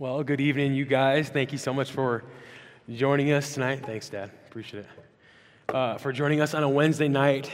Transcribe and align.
Well, 0.00 0.24
good 0.24 0.40
evening, 0.40 0.72
you 0.72 0.86
guys. 0.86 1.28
Thank 1.28 1.52
you 1.52 1.58
so 1.58 1.74
much 1.74 1.90
for 1.90 2.24
joining 2.90 3.32
us 3.32 3.52
tonight. 3.52 3.84
Thanks, 3.84 4.08
Dad. 4.08 4.30
Appreciate 4.48 4.86
it. 4.86 5.74
Uh, 5.74 5.98
for 5.98 6.10
joining 6.10 6.40
us 6.40 6.54
on 6.54 6.62
a 6.62 6.68
Wednesday 6.70 7.06
night. 7.06 7.52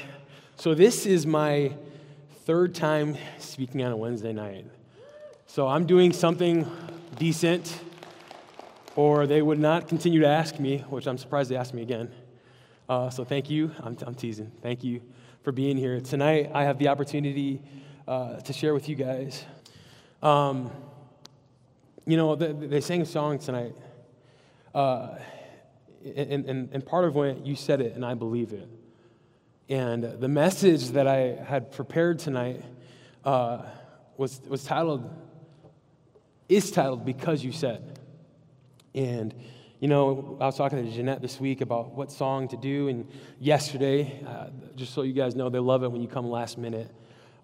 So, 0.54 0.72
this 0.72 1.06
is 1.06 1.26
my 1.26 1.74
third 2.44 2.72
time 2.72 3.16
speaking 3.40 3.82
on 3.82 3.90
a 3.90 3.96
Wednesday 3.96 4.32
night. 4.32 4.64
So, 5.48 5.66
I'm 5.66 5.86
doing 5.86 6.12
something 6.12 6.70
decent, 7.16 7.80
or 8.94 9.26
they 9.26 9.42
would 9.42 9.58
not 9.58 9.88
continue 9.88 10.20
to 10.20 10.28
ask 10.28 10.60
me, 10.60 10.84
which 10.88 11.08
I'm 11.08 11.18
surprised 11.18 11.50
they 11.50 11.56
asked 11.56 11.74
me 11.74 11.82
again. 11.82 12.12
Uh, 12.88 13.10
so, 13.10 13.24
thank 13.24 13.50
you. 13.50 13.72
I'm, 13.82 13.96
I'm, 14.06 14.14
teasing. 14.14 14.52
Thank 14.62 14.84
you 14.84 15.02
for 15.42 15.50
being 15.50 15.76
here. 15.76 16.00
Tonight, 16.00 16.52
I 16.54 16.62
have 16.62 16.78
the 16.78 16.86
opportunity 16.86 17.60
uh, 18.06 18.36
to 18.36 18.52
share 18.52 18.72
with 18.72 18.88
you 18.88 18.94
guys. 18.94 19.44
Um, 20.22 20.70
you 22.06 22.16
know, 22.16 22.36
they, 22.36 22.52
they 22.52 22.80
sang 22.80 23.02
a 23.02 23.06
song 23.06 23.38
tonight, 23.38 23.74
uh, 24.74 25.16
and, 26.04 26.46
and, 26.48 26.68
and 26.72 26.86
part 26.86 27.04
of 27.04 27.16
when 27.16 27.44
you 27.44 27.56
said 27.56 27.80
it, 27.80 27.96
and 27.96 28.04
I 28.04 28.14
believe 28.14 28.52
it. 28.52 28.68
And 29.68 30.04
the 30.04 30.28
message 30.28 30.90
that 30.90 31.08
I 31.08 31.34
had 31.44 31.72
prepared 31.72 32.20
tonight 32.20 32.62
uh, 33.24 33.62
was, 34.16 34.40
was 34.46 34.62
titled, 34.62 35.10
is 36.48 36.70
titled 36.70 37.04
Because 37.04 37.42
You 37.42 37.50
Said. 37.50 37.98
And, 38.94 39.34
you 39.80 39.88
know, 39.88 40.36
I 40.40 40.46
was 40.46 40.56
talking 40.56 40.84
to 40.84 40.88
Jeanette 40.88 41.20
this 41.20 41.40
week 41.40 41.60
about 41.60 41.90
what 41.90 42.12
song 42.12 42.46
to 42.48 42.56
do, 42.56 42.86
and 42.86 43.10
yesterday, 43.40 44.22
uh, 44.24 44.50
just 44.76 44.94
so 44.94 45.02
you 45.02 45.12
guys 45.12 45.34
know, 45.34 45.50
they 45.50 45.58
love 45.58 45.82
it 45.82 45.90
when 45.90 46.00
you 46.00 46.08
come 46.08 46.30
last 46.30 46.56
minute 46.56 46.88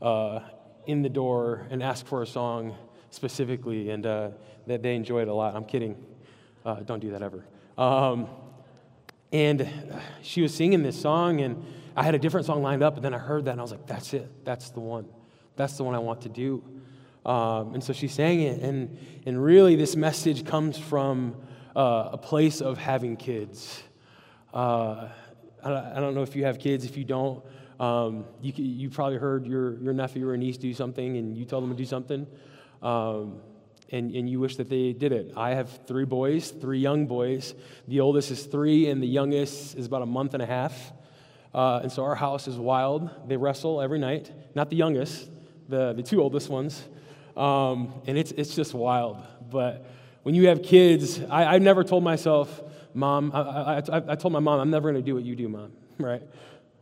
uh, 0.01 0.39
in 0.87 1.03
the 1.03 1.09
door 1.09 1.67
and 1.71 1.83
ask 1.83 2.07
for 2.07 2.23
a 2.23 2.27
song 2.27 2.77
specifically, 3.13 3.91
and 3.91 4.07
uh, 4.07 4.31
that 4.67 4.83
they 4.83 4.97
enjoy 4.97 5.23
it 5.23 5.29
a 5.29 5.35
lot. 5.35 5.55
I'm 5.55 5.65
kidding. 5.65 5.97
Uh, 6.65 6.77
don't 6.77 7.01
do 7.01 7.11
that 7.11 7.23
ever. 7.23 7.45
Um, 7.77 8.29
and 9.33 9.69
she 10.23 10.43
was 10.43 10.55
singing 10.55 10.83
this 10.83 11.01
song, 11.01 11.41
and 11.41 11.65
I 11.95 12.03
had 12.03 12.15
a 12.15 12.19
different 12.19 12.47
song 12.47 12.63
lined 12.63 12.83
up, 12.83 12.97
and 12.97 13.05
then 13.05 13.15
I 13.15 13.19
heard 13.19 13.45
that, 13.45 13.53
and 13.53 13.61
I 13.61 13.63
was 13.63 13.71
like, 13.71 13.87
that's 13.87 14.15
it. 14.15 14.45
That's 14.45 14.71
the 14.71 14.81
one. 14.81 15.07
That's 15.57 15.77
the 15.77 15.85
one 15.85 15.95
I 15.95 15.99
want 15.99 16.23
to 16.23 16.29
do. 16.29 16.65
Um, 17.25 17.75
and 17.75 17.85
so 17.85 17.93
she 17.93 18.09
sang 18.09 18.41
it, 18.41 18.63
and, 18.63 18.99
and 19.27 19.43
really, 19.43 19.77
this 19.77 19.95
message 19.95 20.45
comes 20.45 20.79
from 20.79 21.37
uh, 21.77 22.11
a 22.13 22.19
place 22.19 22.61
of 22.61 22.79
having 22.79 23.17
kids. 23.17 23.83
Uh, 24.53 25.09
I, 25.63 26.01
don't 26.01 26.15
know 26.15 26.23
if 26.23 26.35
you 26.35 26.45
have 26.45 26.59
kids. 26.59 26.85
If 26.85 26.97
you 26.97 27.05
don't, 27.05 27.45
um, 27.79 28.25
you, 28.41 28.53
you 28.57 28.91
probably 28.91 29.19
heard 29.19 29.47
your, 29.47 29.79
your 29.81 29.93
nephew 29.93 30.29
or 30.29 30.37
niece 30.37 30.57
do 30.57 30.73
something, 30.75 31.17
and 31.19 31.37
you 31.37 31.45
told 31.45 31.63
them 31.63 31.71
to 31.71 31.77
do 31.77 31.85
something 31.87 32.27
um, 32.83 33.41
and, 33.91 34.15
and 34.15 34.29
you 34.29 34.41
wish 34.41 34.57
that 34.57 34.71
they 34.71 34.93
did 34.93 35.13
it. 35.13 35.33
I 35.37 35.51
have 35.51 35.87
three 35.87 36.07
boys, 36.07 36.51
three 36.51 36.79
young 36.79 37.07
boys. 37.07 37.55
The 37.89 38.01
oldest 38.01 38.31
is 38.31 38.45
three, 38.45 38.89
and 38.89 39.03
the 39.03 39.07
youngest 39.07 39.77
is 39.77 39.87
about 39.87 40.03
a 40.03 40.07
month 40.07 40.35
and 40.35 40.43
a 40.43 40.47
half. 40.47 40.93
Uh, 41.55 41.81
and 41.83 41.93
so 41.93 42.03
our 42.03 42.15
house 42.15 42.49
is 42.49 42.57
wild. 42.57 43.11
They 43.29 43.37
wrestle 43.37 43.83
every 43.83 43.99
night. 43.99 44.33
Not 44.55 44.71
the 44.71 44.77
youngest, 44.77 45.29
the, 45.69 45.93
the 45.93 46.03
two 46.03 46.23
oldest 46.23 46.49
ones. 46.49 46.83
Um, 47.37 48.01
and 48.07 48.17
it's, 48.17 48.33
it's 48.33 48.55
just 48.55 48.73
wild. 48.73 49.19
But 49.51 49.87
when 50.23 50.35
you 50.35 50.49
have 50.49 50.63
kids, 50.63 51.21
I, 51.31 51.45
I 51.45 51.59
never 51.59 51.85
told 51.85 52.03
myself, 52.03 52.63
Mom, 52.95 53.31
I, 53.35 53.79
I, 53.79 54.03
I 54.09 54.15
told 54.17 54.33
my 54.33 54.39
mom, 54.39 54.61
I'm 54.61 54.71
never 54.71 54.91
going 54.91 55.03
to 55.03 55.07
do 55.07 55.15
what 55.15 55.25
you 55.25 55.35
do, 55.37 55.49
Mom, 55.49 55.73
right? 55.99 56.23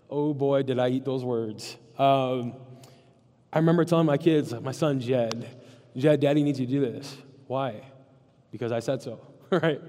Oh 0.09 0.35
boy, 0.35 0.63
did 0.63 0.79
I 0.79 0.89
eat 0.89 1.05
those 1.05 1.25
words. 1.25 1.77
Um, 1.99 2.55
I 3.53 3.59
remember 3.59 3.85
telling 3.85 4.07
my 4.07 4.17
kids, 4.17 4.53
my 4.55 4.73
son 4.73 5.01
Jed, 5.01 5.49
Jed, 5.97 6.21
daddy 6.21 6.43
needs 6.43 6.61
you 6.61 6.67
to 6.67 6.73
do 6.73 6.81
this. 6.81 7.17
Why? 7.47 7.83
Because 8.51 8.73
I 8.73 8.81
said 8.81 9.03
so, 9.03 9.21
right? 9.51 9.81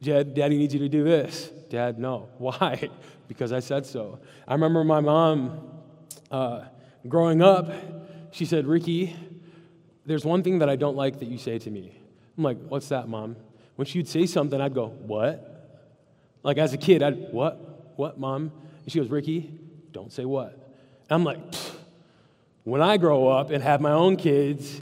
Jed, 0.00 0.34
daddy 0.34 0.58
needs 0.58 0.74
you 0.74 0.80
to 0.80 0.88
do 0.88 1.04
this. 1.04 1.50
Dad, 1.70 1.98
no. 1.98 2.28
Why? 2.38 2.90
Because 3.28 3.52
I 3.52 3.60
said 3.60 3.86
so. 3.86 4.18
I 4.46 4.52
remember 4.52 4.84
my 4.84 5.00
mom 5.00 5.70
uh, 6.30 6.64
growing 7.08 7.42
up, 7.42 7.70
she 8.30 8.44
said, 8.44 8.66
Ricky, 8.66 9.16
there's 10.04 10.24
one 10.24 10.42
thing 10.42 10.58
that 10.58 10.68
I 10.68 10.76
don't 10.76 10.96
like 10.96 11.20
that 11.20 11.28
you 11.28 11.38
say 11.38 11.58
to 11.58 11.70
me. 11.70 11.96
I'm 12.36 12.44
like, 12.44 12.58
what's 12.68 12.88
that, 12.88 13.08
mom? 13.08 13.36
When 13.76 13.86
she'd 13.86 14.08
say 14.08 14.26
something, 14.26 14.60
I'd 14.60 14.74
go, 14.74 14.88
what? 14.88 15.50
Like 16.42 16.58
as 16.58 16.72
a 16.72 16.76
kid, 16.76 17.02
I'd, 17.02 17.32
what? 17.32 17.96
What, 17.96 18.18
mom? 18.18 18.52
And 18.82 18.92
she 18.92 18.98
goes, 18.98 19.08
Ricky, 19.08 19.52
don't 19.92 20.12
say 20.12 20.24
what. 20.24 20.52
And 21.08 21.12
I'm 21.12 21.24
like, 21.24 21.38
when 22.64 22.82
I 22.82 22.96
grow 22.96 23.28
up 23.28 23.50
and 23.50 23.62
have 23.62 23.80
my 23.80 23.92
own 23.92 24.16
kids, 24.16 24.80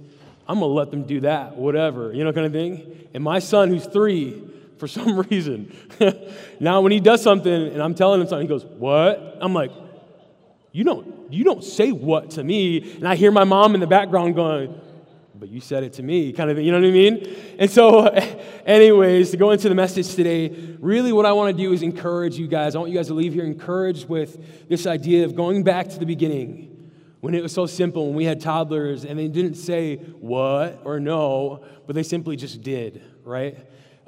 I'm 0.48 0.58
going 0.58 0.70
to 0.70 0.74
let 0.74 0.90
them 0.90 1.04
do 1.04 1.20
that, 1.20 1.56
whatever, 1.56 2.12
you 2.12 2.24
know, 2.24 2.32
kind 2.32 2.46
of 2.46 2.52
thing. 2.52 3.08
And 3.14 3.22
my 3.22 3.38
son, 3.38 3.68
who's 3.68 3.86
three, 3.86 4.42
for 4.78 4.88
some 4.88 5.20
reason, 5.20 5.76
now 6.60 6.80
when 6.80 6.92
he 6.92 7.00
does 7.00 7.22
something 7.22 7.52
and 7.52 7.82
I'm 7.82 7.94
telling 7.94 8.20
him 8.20 8.26
something, 8.26 8.46
he 8.46 8.48
goes, 8.48 8.64
What? 8.64 9.38
I'm 9.40 9.54
like, 9.54 9.70
you 10.72 10.84
don't, 10.84 11.32
you 11.32 11.44
don't 11.44 11.62
say 11.62 11.92
what 11.92 12.30
to 12.32 12.44
me. 12.44 12.94
And 12.94 13.06
I 13.06 13.14
hear 13.14 13.30
my 13.30 13.44
mom 13.44 13.74
in 13.74 13.80
the 13.80 13.86
background 13.86 14.34
going, 14.34 14.80
but 15.34 15.50
you 15.50 15.60
said 15.60 15.82
it 15.82 15.94
to 15.94 16.02
me, 16.02 16.32
kind 16.32 16.50
of, 16.50 16.58
you 16.58 16.70
know 16.72 16.80
what 16.80 16.86
I 16.86 16.92
mean? 16.92 17.36
And 17.58 17.70
so, 17.70 18.06
anyways, 18.66 19.32
to 19.32 19.36
go 19.36 19.50
into 19.50 19.68
the 19.68 19.74
message 19.74 20.14
today, 20.14 20.48
really 20.80 21.12
what 21.12 21.26
I 21.26 21.32
want 21.32 21.54
to 21.54 21.62
do 21.62 21.72
is 21.72 21.82
encourage 21.82 22.38
you 22.38 22.46
guys. 22.46 22.74
I 22.74 22.78
want 22.78 22.90
you 22.90 22.96
guys 22.96 23.08
to 23.08 23.14
leave 23.14 23.34
here 23.34 23.44
encouraged 23.44 24.08
with 24.08 24.68
this 24.68 24.86
idea 24.86 25.24
of 25.26 25.34
going 25.34 25.62
back 25.62 25.88
to 25.88 25.98
the 25.98 26.06
beginning 26.06 26.71
when 27.22 27.36
it 27.36 27.42
was 27.42 27.52
so 27.52 27.66
simple, 27.66 28.06
when 28.06 28.16
we 28.16 28.24
had 28.24 28.40
toddlers 28.40 29.04
and 29.04 29.16
they 29.16 29.28
didn't 29.28 29.54
say 29.54 29.94
what 29.94 30.80
or 30.84 30.98
no, 30.98 31.64
but 31.86 31.94
they 31.94 32.02
simply 32.02 32.34
just 32.34 32.62
did, 32.62 33.00
right? 33.22 33.56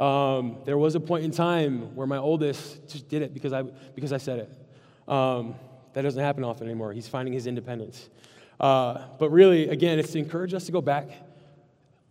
Um, 0.00 0.56
there 0.64 0.76
was 0.76 0.97
a 0.97 1.00
point 1.00 1.24
in 1.24 1.30
time 1.30 1.94
where 1.94 2.08
my 2.08 2.16
oldest 2.16 2.88
just 2.88 3.08
did 3.08 3.22
it 3.22 3.32
because 3.32 3.53
I, 3.53 3.62
because 3.94 4.12
I 4.12 4.16
said 4.16 4.41
it. 4.41 5.08
Um, 5.08 5.54
that 5.92 6.03
doesn't 6.03 6.20
happen 6.20 6.42
often 6.42 6.66
anymore. 6.66 6.92
He's 6.92 7.06
finding 7.06 7.32
his 7.32 7.47
independence. 7.47 8.10
Uh, 8.58 9.03
but 9.20 9.30
really, 9.30 9.69
again, 9.69 10.00
it's 10.00 10.10
to 10.10 10.19
encourage 10.19 10.53
us 10.53 10.66
to 10.66 10.72
go 10.72 10.80
back. 10.80 11.08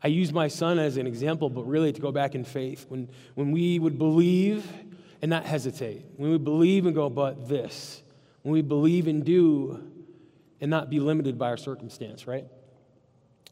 I 0.02 0.08
use 0.08 0.32
my 0.32 0.48
son 0.48 0.80
as 0.80 0.96
an 0.96 1.06
example, 1.06 1.50
but 1.50 1.64
really 1.64 1.92
to 1.92 2.00
go 2.00 2.14
back 2.14 2.34
in 2.34 2.46
faith. 2.46 2.86
When, 2.88 3.10
when 3.36 3.52
we 3.52 3.78
would 3.78 3.98
believe 3.98 4.66
and 5.22 5.30
not 5.30 5.44
hesitate, 5.44 6.06
when 6.16 6.32
we 6.32 6.38
believe 6.38 6.86
and 6.86 6.96
go, 6.96 7.10
but 7.10 7.50
this, 7.50 8.02
when 8.44 8.54
we 8.54 8.62
believe 8.62 9.08
and 9.08 9.26
do, 9.26 9.90
and 10.64 10.70
not 10.70 10.90
be 10.90 11.02
limited 11.02 11.38
by 11.38 11.50
our 11.50 11.58
circumstance, 11.58 12.26
right? 12.26 12.46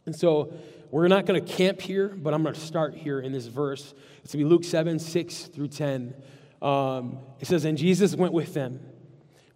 And 0.05 0.16
so 0.16 0.53
we're 0.91 1.09
not 1.09 1.25
going 1.25 1.44
to 1.44 1.53
camp 1.53 1.81
here, 1.81 2.07
but 2.07 2.33
I'm 2.33 2.41
going 2.41 2.55
to 2.55 2.61
start 2.61 2.95
here 2.95 3.19
in 3.19 3.33
this 3.33 3.47
verse. 3.47 3.94
It's 4.23 4.33
going 4.33 4.45
to 4.45 4.49
be 4.49 4.49
Luke 4.49 4.63
7, 4.63 4.97
6 4.97 5.44
through 5.47 5.67
10. 5.67 6.13
Um, 6.61 7.17
it 7.41 7.47
says, 7.47 7.66
And 7.66 7.77
Jesus 7.77 8.16
went 8.16 8.31
with 8.31 8.53
them. 8.53 8.79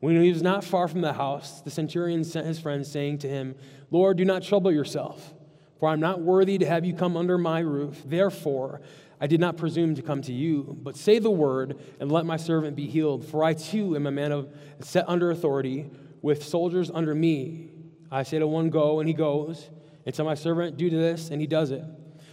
When 0.01 0.21
he 0.21 0.29
was 0.33 0.41
not 0.41 0.66
far 0.66 0.89
from 0.89 0.99
the 0.99 1.13
house, 1.13 1.61
the 1.61 1.71
centurion 1.71 2.25
sent 2.25 2.45
his 2.45 2.59
friends, 2.59 2.91
saying 2.91 3.19
to 3.19 3.29
him, 3.29 3.55
Lord, 3.89 4.17
do 4.17 4.25
not 4.25 4.43
trouble 4.43 4.69
yourself, 4.69 5.33
for 5.79 5.87
I'm 5.87 6.01
not 6.01 6.19
worthy 6.19 6.57
to 6.57 6.66
have 6.66 6.83
you 6.83 6.93
come 6.93 7.16
under 7.16 7.37
my 7.37 7.59
roof. 7.59 8.01
Therefore, 8.05 8.81
I 9.22 9.27
did 9.27 9.39
not 9.39 9.55
presume 9.55 9.95
to 9.95 10.01
come 10.01 10.22
to 10.23 10.33
you, 10.33 10.77
but 10.83 10.97
say 10.97 11.19
the 11.19 11.31
word, 11.31 11.79
and 12.01 12.11
let 12.11 12.25
my 12.25 12.35
servant 12.35 12.75
be 12.75 12.87
healed. 12.87 13.23
For 13.23 13.45
I 13.45 13.53
too 13.53 13.95
am 13.95 14.07
a 14.07 14.11
man 14.11 14.33
of, 14.33 14.53
set 14.81 15.05
under 15.07 15.31
authority 15.31 15.89
with 16.25 16.44
soldiers 16.44 16.90
under 16.91 17.13
me. 17.13 17.69
I 18.12 18.24
say 18.24 18.40
to 18.40 18.47
one, 18.47 18.72
Go, 18.72 19.00
and 19.00 19.08
he 19.08 19.13
goes. 19.13 19.69
And 20.08 20.16
tell 20.16 20.25
my 20.25 20.34
servant, 20.34 20.75
Do 20.75 20.90
this, 20.90 21.30
and 21.30 21.40
he 21.40 21.46
does 21.46 21.69
it. 21.69 21.84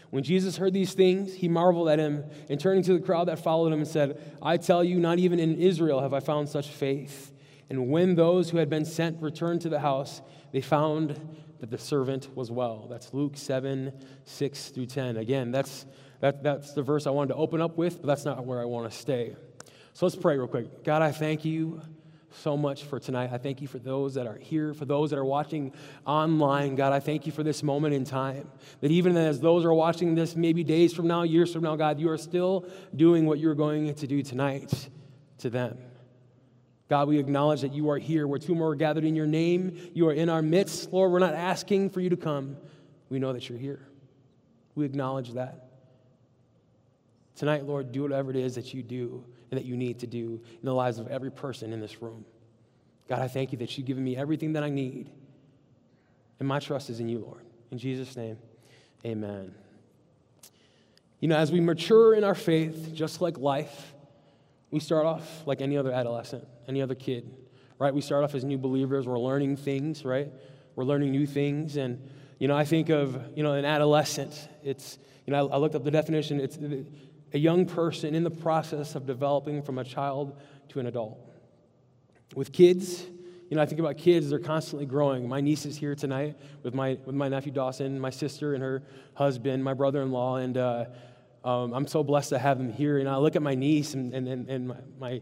When 0.08 0.24
Jesus 0.24 0.56
heard 0.56 0.72
these 0.72 0.94
things, 0.94 1.34
he 1.34 1.46
marveled 1.46 1.90
at 1.90 1.98
him, 1.98 2.24
and 2.48 2.58
turning 2.58 2.82
to 2.84 2.94
the 2.94 3.00
crowd 3.00 3.28
that 3.28 3.38
followed 3.38 3.70
him, 3.70 3.80
and 3.80 3.86
said, 3.86 4.18
I 4.40 4.56
tell 4.56 4.82
you, 4.82 4.98
not 4.98 5.18
even 5.18 5.38
in 5.38 5.60
Israel 5.60 6.00
have 6.00 6.14
I 6.14 6.20
found 6.20 6.48
such 6.48 6.68
faith. 6.68 7.34
And 7.68 7.90
when 7.90 8.14
those 8.14 8.48
who 8.48 8.56
had 8.56 8.70
been 8.70 8.86
sent 8.86 9.20
returned 9.20 9.60
to 9.60 9.68
the 9.68 9.80
house, 9.80 10.22
they 10.52 10.62
found 10.62 11.20
that 11.60 11.70
the 11.70 11.76
servant 11.76 12.34
was 12.34 12.50
well. 12.50 12.86
That's 12.88 13.12
Luke 13.12 13.36
7, 13.36 13.92
6 14.24 14.68
through 14.70 14.86
10. 14.86 15.18
Again, 15.18 15.50
that's, 15.50 15.84
that, 16.20 16.42
that's 16.42 16.72
the 16.72 16.82
verse 16.82 17.06
I 17.06 17.10
wanted 17.10 17.34
to 17.34 17.36
open 17.36 17.60
up 17.60 17.76
with, 17.76 18.00
but 18.00 18.06
that's 18.06 18.24
not 18.24 18.46
where 18.46 18.62
I 18.62 18.64
want 18.64 18.90
to 18.90 18.96
stay. 18.96 19.36
So 19.92 20.06
let's 20.06 20.16
pray 20.16 20.38
real 20.38 20.48
quick. 20.48 20.82
God, 20.82 21.02
I 21.02 21.12
thank 21.12 21.44
you 21.44 21.82
so 22.34 22.56
much 22.56 22.84
for 22.84 22.98
tonight. 22.98 23.30
I 23.32 23.38
thank 23.38 23.60
you 23.60 23.68
for 23.68 23.78
those 23.78 24.14
that 24.14 24.26
are 24.26 24.36
here, 24.36 24.74
for 24.74 24.84
those 24.84 25.10
that 25.10 25.18
are 25.18 25.24
watching 25.24 25.72
online. 26.06 26.74
God, 26.74 26.92
I 26.92 27.00
thank 27.00 27.26
you 27.26 27.32
for 27.32 27.42
this 27.42 27.62
moment 27.62 27.94
in 27.94 28.04
time. 28.04 28.50
That 28.80 28.90
even 28.90 29.16
as 29.16 29.40
those 29.40 29.64
are 29.64 29.72
watching 29.72 30.14
this 30.14 30.36
maybe 30.36 30.64
days 30.64 30.92
from 30.92 31.06
now, 31.06 31.22
years 31.22 31.52
from 31.52 31.62
now, 31.62 31.76
God, 31.76 32.00
you 32.00 32.10
are 32.10 32.18
still 32.18 32.66
doing 32.94 33.26
what 33.26 33.38
you're 33.38 33.54
going 33.54 33.94
to 33.94 34.06
do 34.06 34.22
tonight 34.22 34.88
to 35.38 35.50
them. 35.50 35.78
God, 36.88 37.08
we 37.08 37.18
acknowledge 37.18 37.62
that 37.62 37.72
you 37.72 37.90
are 37.90 37.98
here. 37.98 38.26
Where 38.26 38.38
two 38.38 38.54
more 38.54 38.74
gathered 38.74 39.04
in 39.04 39.16
your 39.16 39.26
name, 39.26 39.90
you 39.94 40.06
are 40.08 40.12
in 40.12 40.28
our 40.28 40.42
midst. 40.42 40.92
Lord, 40.92 41.10
we're 41.10 41.18
not 41.18 41.34
asking 41.34 41.90
for 41.90 42.00
you 42.00 42.10
to 42.10 42.16
come. 42.16 42.56
We 43.08 43.18
know 43.18 43.32
that 43.32 43.48
you're 43.48 43.58
here. 43.58 43.86
We 44.74 44.84
acknowledge 44.84 45.32
that. 45.32 45.68
Tonight, 47.34 47.64
Lord, 47.64 47.92
do 47.92 48.02
whatever 48.02 48.30
it 48.30 48.36
is 48.36 48.54
that 48.56 48.74
you 48.74 48.82
do 48.82 49.24
and 49.52 49.60
that 49.60 49.66
you 49.66 49.76
need 49.76 49.98
to 49.98 50.06
do 50.06 50.40
in 50.50 50.64
the 50.64 50.72
lives 50.72 50.98
of 50.98 51.08
every 51.08 51.30
person 51.30 51.74
in 51.74 51.80
this 51.80 52.00
room. 52.00 52.24
God, 53.06 53.18
I 53.18 53.28
thank 53.28 53.52
you 53.52 53.58
that 53.58 53.76
you've 53.76 53.86
given 53.86 54.02
me 54.02 54.16
everything 54.16 54.54
that 54.54 54.64
I 54.64 54.70
need. 54.70 55.10
And 56.38 56.48
my 56.48 56.58
trust 56.58 56.88
is 56.88 57.00
in 57.00 57.08
you, 57.10 57.18
Lord. 57.18 57.44
In 57.70 57.76
Jesus' 57.76 58.16
name, 58.16 58.38
amen. 59.04 59.54
You 61.20 61.28
know, 61.28 61.36
as 61.36 61.52
we 61.52 61.60
mature 61.60 62.14
in 62.14 62.24
our 62.24 62.34
faith, 62.34 62.92
just 62.94 63.20
like 63.20 63.36
life, 63.36 63.92
we 64.70 64.80
start 64.80 65.04
off 65.04 65.46
like 65.46 65.60
any 65.60 65.76
other 65.76 65.92
adolescent, 65.92 66.48
any 66.66 66.80
other 66.80 66.94
kid, 66.94 67.30
right? 67.78 67.92
We 67.92 68.00
start 68.00 68.24
off 68.24 68.34
as 68.34 68.44
new 68.44 68.56
believers. 68.56 69.06
We're 69.06 69.18
learning 69.18 69.58
things, 69.58 70.02
right? 70.02 70.32
We're 70.76 70.84
learning 70.84 71.10
new 71.10 71.26
things. 71.26 71.76
And, 71.76 72.08
you 72.38 72.48
know, 72.48 72.56
I 72.56 72.64
think 72.64 72.88
of, 72.88 73.22
you 73.36 73.42
know, 73.42 73.52
an 73.52 73.66
adolescent. 73.66 74.48
It's, 74.64 74.98
you 75.26 75.34
know, 75.34 75.46
I, 75.48 75.56
I 75.56 75.58
looked 75.58 75.74
up 75.74 75.84
the 75.84 75.90
definition. 75.90 76.40
It's 76.40 76.56
a 77.32 77.38
young 77.38 77.66
person 77.66 78.14
in 78.14 78.24
the 78.24 78.30
process 78.30 78.94
of 78.94 79.06
developing 79.06 79.62
from 79.62 79.78
a 79.78 79.84
child 79.84 80.38
to 80.68 80.80
an 80.80 80.86
adult. 80.86 81.18
With 82.34 82.52
kids, 82.52 83.06
you 83.48 83.56
know, 83.56 83.62
I 83.62 83.66
think 83.66 83.80
about 83.80 83.98
kids, 83.98 84.30
they're 84.30 84.38
constantly 84.38 84.86
growing. 84.86 85.28
My 85.28 85.40
niece 85.40 85.66
is 85.66 85.76
here 85.76 85.94
tonight 85.94 86.36
with 86.62 86.74
my, 86.74 86.98
with 87.04 87.14
my 87.14 87.28
nephew 87.28 87.52
Dawson, 87.52 88.00
my 88.00 88.10
sister 88.10 88.54
and 88.54 88.62
her 88.62 88.82
husband, 89.14 89.62
my 89.62 89.74
brother 89.74 90.00
in 90.02 90.10
law, 90.10 90.36
and 90.36 90.56
uh, 90.56 90.86
um, 91.44 91.74
I'm 91.74 91.86
so 91.86 92.02
blessed 92.02 92.30
to 92.30 92.38
have 92.38 92.56
them 92.56 92.72
here. 92.72 92.98
And 92.98 93.08
I 93.08 93.16
look 93.16 93.36
at 93.36 93.42
my 93.42 93.54
niece 93.54 93.94
and, 93.94 94.14
and, 94.14 94.26
and, 94.26 94.48
and 94.48 94.68
my, 94.68 94.76
my, 94.98 95.20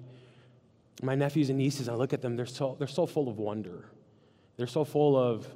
my 1.03 1.15
nephews 1.15 1.49
and 1.49 1.59
nieces, 1.59 1.89
I 1.89 1.95
look 1.95 2.13
at 2.13 2.23
them, 2.23 2.37
they're 2.37 2.47
so, 2.47 2.77
they're 2.79 2.87
so 2.87 3.07
full 3.07 3.29
of 3.29 3.39
wonder. 3.39 3.87
They're 4.57 4.67
so 4.67 4.85
full 4.85 5.17
of, 5.17 5.49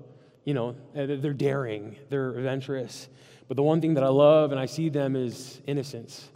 you 0.45 0.55
know, 0.55 0.75
they're 0.95 1.33
daring, 1.33 1.97
they're 2.09 2.31
adventurous. 2.31 3.09
But 3.47 3.57
the 3.57 3.63
one 3.63 3.81
thing 3.81 3.95
that 3.95 4.05
I 4.05 4.09
love 4.09 4.51
and 4.51 4.59
I 4.59 4.67
see 4.67 4.89
them 4.89 5.15
is 5.15 5.61
innocence. 5.67 6.31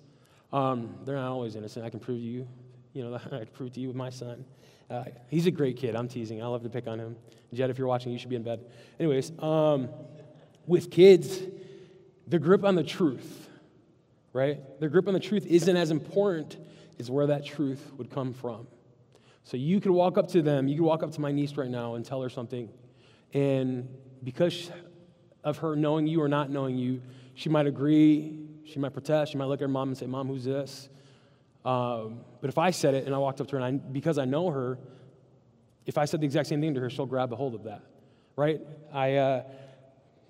Um, 0.52 0.94
they're 1.04 1.16
not 1.16 1.30
always 1.30 1.56
innocent. 1.56 1.84
I 1.84 1.90
can 1.90 2.00
prove 2.00 2.18
to 2.18 2.24
you, 2.24 2.48
you 2.92 3.04
know, 3.04 3.14
I 3.26 3.38
can 3.38 3.46
prove 3.46 3.72
to 3.74 3.80
you 3.80 3.88
with 3.88 3.96
my 3.96 4.10
son. 4.10 4.44
Uh, 4.90 5.04
he's 5.28 5.46
a 5.46 5.50
great 5.50 5.76
kid. 5.76 5.94
I'm 5.94 6.08
teasing. 6.08 6.42
I 6.42 6.46
love 6.46 6.62
to 6.62 6.70
pick 6.70 6.86
on 6.86 6.98
him. 6.98 7.16
Jed, 7.52 7.70
if 7.70 7.78
you're 7.78 7.86
watching, 7.86 8.12
you 8.12 8.18
should 8.18 8.30
be 8.30 8.36
in 8.36 8.42
bed. 8.42 8.64
Anyways, 8.98 9.32
um, 9.38 9.88
with 10.66 10.90
kids, 10.90 11.40
the 12.26 12.38
grip 12.38 12.64
on 12.64 12.74
the 12.74 12.82
truth, 12.82 13.48
right? 14.32 14.58
Their 14.80 14.88
grip 14.88 15.08
on 15.08 15.14
the 15.14 15.20
truth 15.20 15.46
isn't 15.46 15.76
as 15.76 15.90
important 15.90 16.56
as 16.98 17.10
where 17.10 17.26
that 17.26 17.44
truth 17.44 17.92
would 17.96 18.10
come 18.10 18.32
from. 18.32 18.66
So 19.44 19.56
you 19.56 19.80
could 19.80 19.92
walk 19.92 20.18
up 20.18 20.28
to 20.28 20.42
them, 20.42 20.68
you 20.68 20.76
could 20.76 20.84
walk 20.84 21.02
up 21.02 21.12
to 21.12 21.20
my 21.20 21.32
niece 21.32 21.56
right 21.56 21.70
now 21.70 21.94
and 21.94 22.04
tell 22.04 22.20
her 22.20 22.28
something, 22.28 22.68
and 23.32 23.88
because 24.24 24.70
of 25.44 25.58
her 25.58 25.76
knowing 25.76 26.06
you 26.06 26.20
or 26.20 26.28
not 26.28 26.50
knowing 26.50 26.76
you, 26.76 27.00
she 27.34 27.48
might 27.48 27.66
agree, 27.66 28.38
she 28.70 28.78
might 28.78 28.92
protest, 28.92 29.32
she 29.32 29.38
might 29.38 29.46
look 29.46 29.60
at 29.60 29.62
her 29.62 29.68
mom 29.68 29.88
and 29.88 29.98
say, 29.98 30.06
Mom, 30.06 30.28
who's 30.28 30.44
this? 30.44 30.88
Um, 31.64 32.20
but 32.40 32.48
if 32.48 32.58
I 32.58 32.70
said 32.70 32.94
it 32.94 33.06
and 33.06 33.14
I 33.14 33.18
walked 33.18 33.40
up 33.40 33.48
to 33.48 33.56
her, 33.56 33.62
and 33.62 33.80
I, 33.80 33.84
because 33.92 34.18
I 34.18 34.24
know 34.24 34.50
her, 34.50 34.78
if 35.86 35.98
I 35.98 36.04
said 36.04 36.20
the 36.20 36.26
exact 36.26 36.48
same 36.48 36.60
thing 36.60 36.74
to 36.74 36.80
her, 36.80 36.90
she'll 36.90 37.06
grab 37.06 37.32
a 37.32 37.36
hold 37.36 37.54
of 37.54 37.64
that, 37.64 37.82
right? 38.36 38.60
I, 38.92 39.14
uh, 39.16 39.42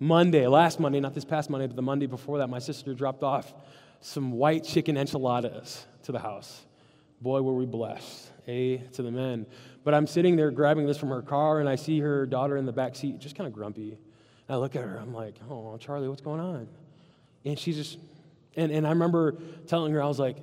Monday, 0.00 0.46
last 0.46 0.78
Monday, 0.78 1.00
not 1.00 1.14
this 1.14 1.24
past 1.24 1.50
Monday, 1.50 1.66
but 1.66 1.76
the 1.76 1.82
Monday 1.82 2.06
before 2.06 2.38
that, 2.38 2.48
my 2.48 2.60
sister 2.60 2.94
dropped 2.94 3.22
off 3.22 3.52
some 4.00 4.32
white 4.32 4.62
chicken 4.62 4.96
enchiladas 4.96 5.84
to 6.04 6.12
the 6.12 6.20
house. 6.20 6.64
Boy, 7.20 7.42
were 7.42 7.54
we 7.54 7.66
blessed. 7.66 8.30
A 8.46 8.78
to 8.94 9.02
the 9.02 9.10
men. 9.10 9.46
But 9.84 9.94
I'm 9.94 10.06
sitting 10.06 10.36
there 10.36 10.50
grabbing 10.50 10.86
this 10.86 10.96
from 10.96 11.10
her 11.10 11.22
car, 11.22 11.60
and 11.60 11.68
I 11.68 11.76
see 11.76 12.00
her 12.00 12.26
daughter 12.26 12.56
in 12.56 12.64
the 12.64 12.72
back 12.72 12.96
seat, 12.96 13.18
just 13.18 13.36
kind 13.36 13.46
of 13.46 13.52
grumpy. 13.52 13.90
And 14.48 14.54
I 14.54 14.56
look 14.56 14.74
at 14.74 14.82
her, 14.82 14.96
I'm 14.96 15.12
like, 15.12 15.34
oh, 15.50 15.76
Charlie, 15.78 16.08
what's 16.08 16.22
going 16.22 16.40
on? 16.40 16.68
And 17.44 17.58
she's 17.58 17.76
just, 17.76 17.98
and, 18.58 18.72
and 18.72 18.86
I 18.86 18.90
remember 18.90 19.38
telling 19.68 19.92
her, 19.92 20.02
I 20.02 20.06
was 20.06 20.18
like, 20.18 20.36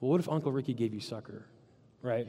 well, 0.00 0.10
what 0.10 0.20
if 0.20 0.28
Uncle 0.28 0.50
Ricky 0.50 0.72
gave 0.72 0.94
you 0.94 1.00
sucker, 1.00 1.46
right? 2.02 2.26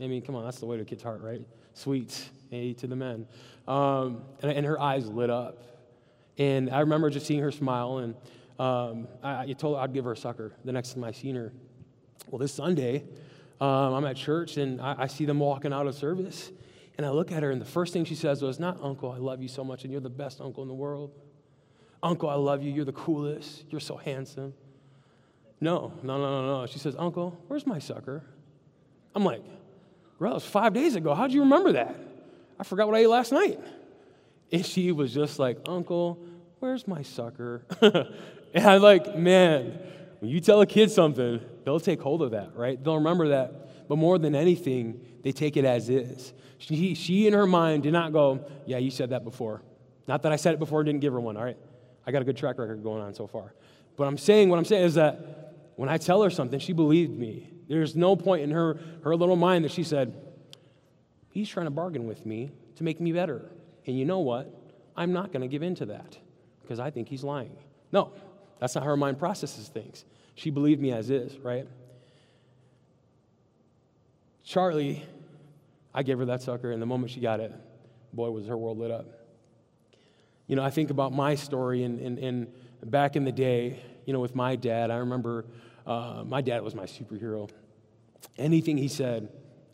I 0.00 0.06
mean, 0.06 0.22
come 0.22 0.36
on, 0.36 0.44
that's 0.44 0.60
the 0.60 0.66
way 0.66 0.76
to 0.76 0.82
a 0.82 0.84
kid's 0.84 1.02
heart, 1.02 1.20
right? 1.20 1.46
Sweets, 1.74 2.30
A 2.52 2.72
to 2.74 2.86
the 2.86 2.96
men. 2.96 3.26
Um, 3.66 4.22
and, 4.40 4.52
and 4.52 4.64
her 4.64 4.80
eyes 4.80 5.06
lit 5.08 5.30
up. 5.30 5.62
And 6.38 6.70
I 6.70 6.80
remember 6.80 7.10
just 7.10 7.26
seeing 7.26 7.40
her 7.40 7.50
smile, 7.50 7.98
and 7.98 8.14
um, 8.58 9.08
I, 9.22 9.42
I, 9.42 9.52
told 9.52 9.76
her 9.76 9.82
I'd 9.82 9.92
give 9.92 10.04
her 10.04 10.12
a 10.12 10.16
sucker 10.16 10.52
the 10.64 10.72
next 10.72 10.94
time 10.94 11.04
I 11.04 11.10
seen 11.10 11.34
her. 11.34 11.52
Well, 12.30 12.38
this 12.38 12.54
Sunday, 12.54 13.04
um, 13.60 13.94
I'm 13.94 14.04
at 14.04 14.16
church, 14.16 14.56
and 14.58 14.80
I, 14.80 14.94
I 14.98 15.06
see 15.08 15.24
them 15.24 15.40
walking 15.40 15.72
out 15.72 15.86
of 15.86 15.94
service. 15.96 16.52
And 16.96 17.04
I 17.04 17.10
look 17.10 17.32
at 17.32 17.42
her, 17.42 17.50
and 17.50 17.60
the 17.60 17.66
first 17.66 17.92
thing 17.92 18.04
she 18.04 18.14
says 18.14 18.42
was, 18.42 18.60
Not 18.60 18.78
Uncle, 18.80 19.10
I 19.10 19.18
love 19.18 19.42
you 19.42 19.48
so 19.48 19.64
much, 19.64 19.82
and 19.82 19.92
you're 19.92 20.00
the 20.00 20.08
best 20.08 20.40
uncle 20.40 20.62
in 20.62 20.68
the 20.68 20.74
world. 20.74 21.10
Uncle, 22.02 22.28
I 22.28 22.34
love 22.34 22.62
you. 22.62 22.72
You're 22.72 22.84
the 22.84 22.92
coolest. 22.92 23.64
You're 23.70 23.80
so 23.80 23.96
handsome. 23.96 24.54
No, 25.60 25.92
no, 26.02 26.18
no, 26.18 26.42
no, 26.42 26.60
no. 26.60 26.66
She 26.66 26.78
says, 26.78 26.96
Uncle, 26.98 27.38
where's 27.46 27.66
my 27.66 27.78
sucker? 27.78 28.24
I'm 29.14 29.24
like, 29.24 29.42
Girl, 30.22 30.30
it 30.30 30.34
was 30.34 30.44
five 30.44 30.72
days 30.72 30.94
ago. 30.94 31.14
How'd 31.14 31.32
you 31.32 31.40
remember 31.40 31.72
that? 31.72 31.96
I 32.56 32.62
forgot 32.62 32.86
what 32.86 32.96
I 32.96 33.00
ate 33.00 33.08
last 33.08 33.32
night. 33.32 33.58
And 34.52 34.64
she 34.64 34.92
was 34.92 35.12
just 35.12 35.40
like, 35.40 35.58
Uncle, 35.66 36.16
where's 36.60 36.86
my 36.86 37.02
sucker? 37.02 37.66
and 37.82 38.06
I'm 38.54 38.80
like, 38.80 39.16
man, 39.16 39.80
when 40.20 40.30
you 40.30 40.38
tell 40.38 40.60
a 40.60 40.66
kid 40.66 40.92
something, 40.92 41.40
they'll 41.64 41.80
take 41.80 42.00
hold 42.00 42.22
of 42.22 42.30
that, 42.30 42.54
right? 42.54 42.80
They'll 42.80 42.98
remember 42.98 43.30
that. 43.30 43.88
But 43.88 43.96
more 43.96 44.16
than 44.16 44.36
anything, 44.36 45.00
they 45.24 45.32
take 45.32 45.56
it 45.56 45.64
as 45.64 45.88
is. 45.90 46.32
She, 46.58 46.94
she 46.94 47.26
in 47.26 47.32
her 47.32 47.48
mind 47.48 47.82
did 47.82 47.92
not 47.92 48.12
go, 48.12 48.44
Yeah, 48.64 48.78
you 48.78 48.92
said 48.92 49.10
that 49.10 49.24
before. 49.24 49.60
Not 50.06 50.22
that 50.22 50.30
I 50.30 50.36
said 50.36 50.54
it 50.54 50.60
before 50.60 50.82
and 50.82 50.86
didn't 50.86 51.00
give 51.00 51.14
her 51.14 51.20
one, 51.20 51.36
all 51.36 51.42
right? 51.42 51.58
I 52.06 52.12
got 52.12 52.22
a 52.22 52.24
good 52.24 52.36
track 52.36 52.58
record 52.58 52.82
going 52.82 53.02
on 53.02 53.14
so 53.14 53.26
far. 53.26 53.54
But 53.96 54.04
I'm 54.04 54.18
saying, 54.18 54.48
what 54.48 54.58
I'm 54.58 54.64
saying 54.64 54.84
is 54.84 54.94
that 54.94 55.54
when 55.76 55.88
I 55.88 55.98
tell 55.98 56.22
her 56.22 56.30
something, 56.30 56.58
she 56.58 56.72
believed 56.72 57.16
me. 57.16 57.48
There's 57.68 57.94
no 57.94 58.16
point 58.16 58.42
in 58.42 58.50
her, 58.50 58.78
her 59.04 59.16
little 59.16 59.36
mind 59.36 59.64
that 59.64 59.72
she 59.72 59.84
said, 59.84 60.14
He's 61.30 61.48
trying 61.48 61.66
to 61.66 61.70
bargain 61.70 62.06
with 62.06 62.26
me 62.26 62.50
to 62.76 62.84
make 62.84 63.00
me 63.00 63.12
better. 63.12 63.50
And 63.86 63.98
you 63.98 64.04
know 64.04 64.18
what? 64.18 64.54
I'm 64.96 65.12
not 65.12 65.32
going 65.32 65.40
to 65.40 65.48
give 65.48 65.62
in 65.62 65.74
to 65.76 65.86
that 65.86 66.18
because 66.60 66.78
I 66.78 66.90
think 66.90 67.08
he's 67.08 67.24
lying. 67.24 67.56
No, 67.90 68.12
that's 68.60 68.74
not 68.74 68.84
how 68.84 68.90
her 68.90 68.96
mind 68.96 69.18
processes 69.18 69.68
things. 69.68 70.04
She 70.34 70.50
believed 70.50 70.80
me 70.80 70.92
as 70.92 71.08
is, 71.08 71.38
right? 71.38 71.66
Charlie, 74.44 75.02
I 75.94 76.02
gave 76.02 76.18
her 76.18 76.26
that 76.26 76.42
sucker, 76.42 76.70
and 76.70 76.82
the 76.82 76.86
moment 76.86 77.12
she 77.12 77.20
got 77.20 77.40
it, 77.40 77.52
boy, 78.12 78.30
was 78.30 78.46
her 78.46 78.56
world 78.56 78.78
lit 78.78 78.90
up. 78.90 79.06
You 80.52 80.56
know, 80.56 80.62
I 80.62 80.68
think 80.68 80.90
about 80.90 81.14
my 81.14 81.34
story, 81.34 81.82
and, 81.84 81.98
and, 81.98 82.18
and 82.18 82.46
back 82.84 83.16
in 83.16 83.24
the 83.24 83.32
day, 83.32 83.80
you 84.04 84.12
know, 84.12 84.20
with 84.20 84.34
my 84.34 84.54
dad, 84.54 84.90
I 84.90 84.96
remember 84.96 85.46
uh, 85.86 86.24
my 86.26 86.42
dad 86.42 86.60
was 86.62 86.74
my 86.74 86.84
superhero. 86.84 87.48
Anything 88.36 88.76
he 88.76 88.88
said, 88.88 89.30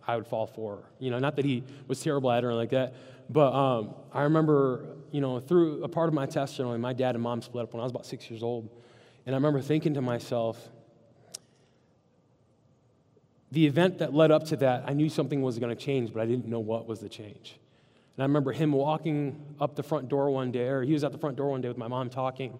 I 0.06 0.14
would 0.14 0.28
fall 0.28 0.46
for. 0.46 0.84
You 1.00 1.10
know, 1.10 1.18
not 1.18 1.34
that 1.34 1.44
he 1.44 1.64
was 1.88 2.00
terrible 2.00 2.30
at 2.30 2.44
or 2.44 2.52
anything 2.52 2.58
like 2.60 2.70
that, 2.70 2.94
but 3.28 3.52
um, 3.54 3.92
I 4.12 4.22
remember, 4.22 4.84
you 5.10 5.20
know, 5.20 5.40
through 5.40 5.82
a 5.82 5.88
part 5.88 6.06
of 6.06 6.14
my 6.14 6.26
testimony, 6.26 6.78
my 6.78 6.92
dad 6.92 7.16
and 7.16 7.24
mom 7.24 7.42
split 7.42 7.64
up 7.64 7.72
when 7.72 7.80
I 7.80 7.82
was 7.82 7.90
about 7.90 8.06
six 8.06 8.30
years 8.30 8.44
old. 8.44 8.68
And 9.26 9.34
I 9.34 9.36
remember 9.36 9.60
thinking 9.60 9.94
to 9.94 10.00
myself, 10.00 10.68
the 13.50 13.66
event 13.66 13.98
that 13.98 14.14
led 14.14 14.30
up 14.30 14.44
to 14.44 14.56
that, 14.58 14.84
I 14.86 14.92
knew 14.92 15.08
something 15.08 15.42
was 15.42 15.58
going 15.58 15.76
to 15.76 15.84
change, 15.84 16.12
but 16.12 16.22
I 16.22 16.26
didn't 16.26 16.46
know 16.46 16.60
what 16.60 16.86
was 16.86 17.00
the 17.00 17.08
change. 17.08 17.58
And 18.18 18.24
I 18.24 18.26
remember 18.26 18.50
him 18.50 18.72
walking 18.72 19.54
up 19.60 19.76
the 19.76 19.82
front 19.84 20.08
door 20.08 20.28
one 20.30 20.50
day, 20.50 20.66
or 20.66 20.82
he 20.82 20.92
was 20.92 21.04
at 21.04 21.12
the 21.12 21.18
front 21.18 21.36
door 21.36 21.50
one 21.50 21.60
day 21.60 21.68
with 21.68 21.78
my 21.78 21.86
mom 21.86 22.10
talking, 22.10 22.58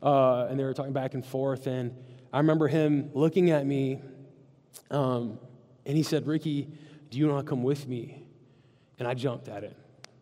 uh, 0.00 0.46
and 0.48 0.56
they 0.56 0.62
were 0.62 0.72
talking 0.72 0.92
back 0.92 1.14
and 1.14 1.26
forth. 1.26 1.66
And 1.66 1.96
I 2.32 2.38
remember 2.38 2.68
him 2.68 3.10
looking 3.12 3.50
at 3.50 3.66
me, 3.66 4.00
um, 4.92 5.40
and 5.84 5.96
he 5.96 6.04
said, 6.04 6.28
Ricky, 6.28 6.68
do 7.10 7.18
you 7.18 7.26
want 7.26 7.44
to 7.44 7.50
come 7.50 7.64
with 7.64 7.88
me? 7.88 8.24
And 9.00 9.08
I 9.08 9.14
jumped 9.14 9.48
at 9.48 9.64
it. 9.64 9.76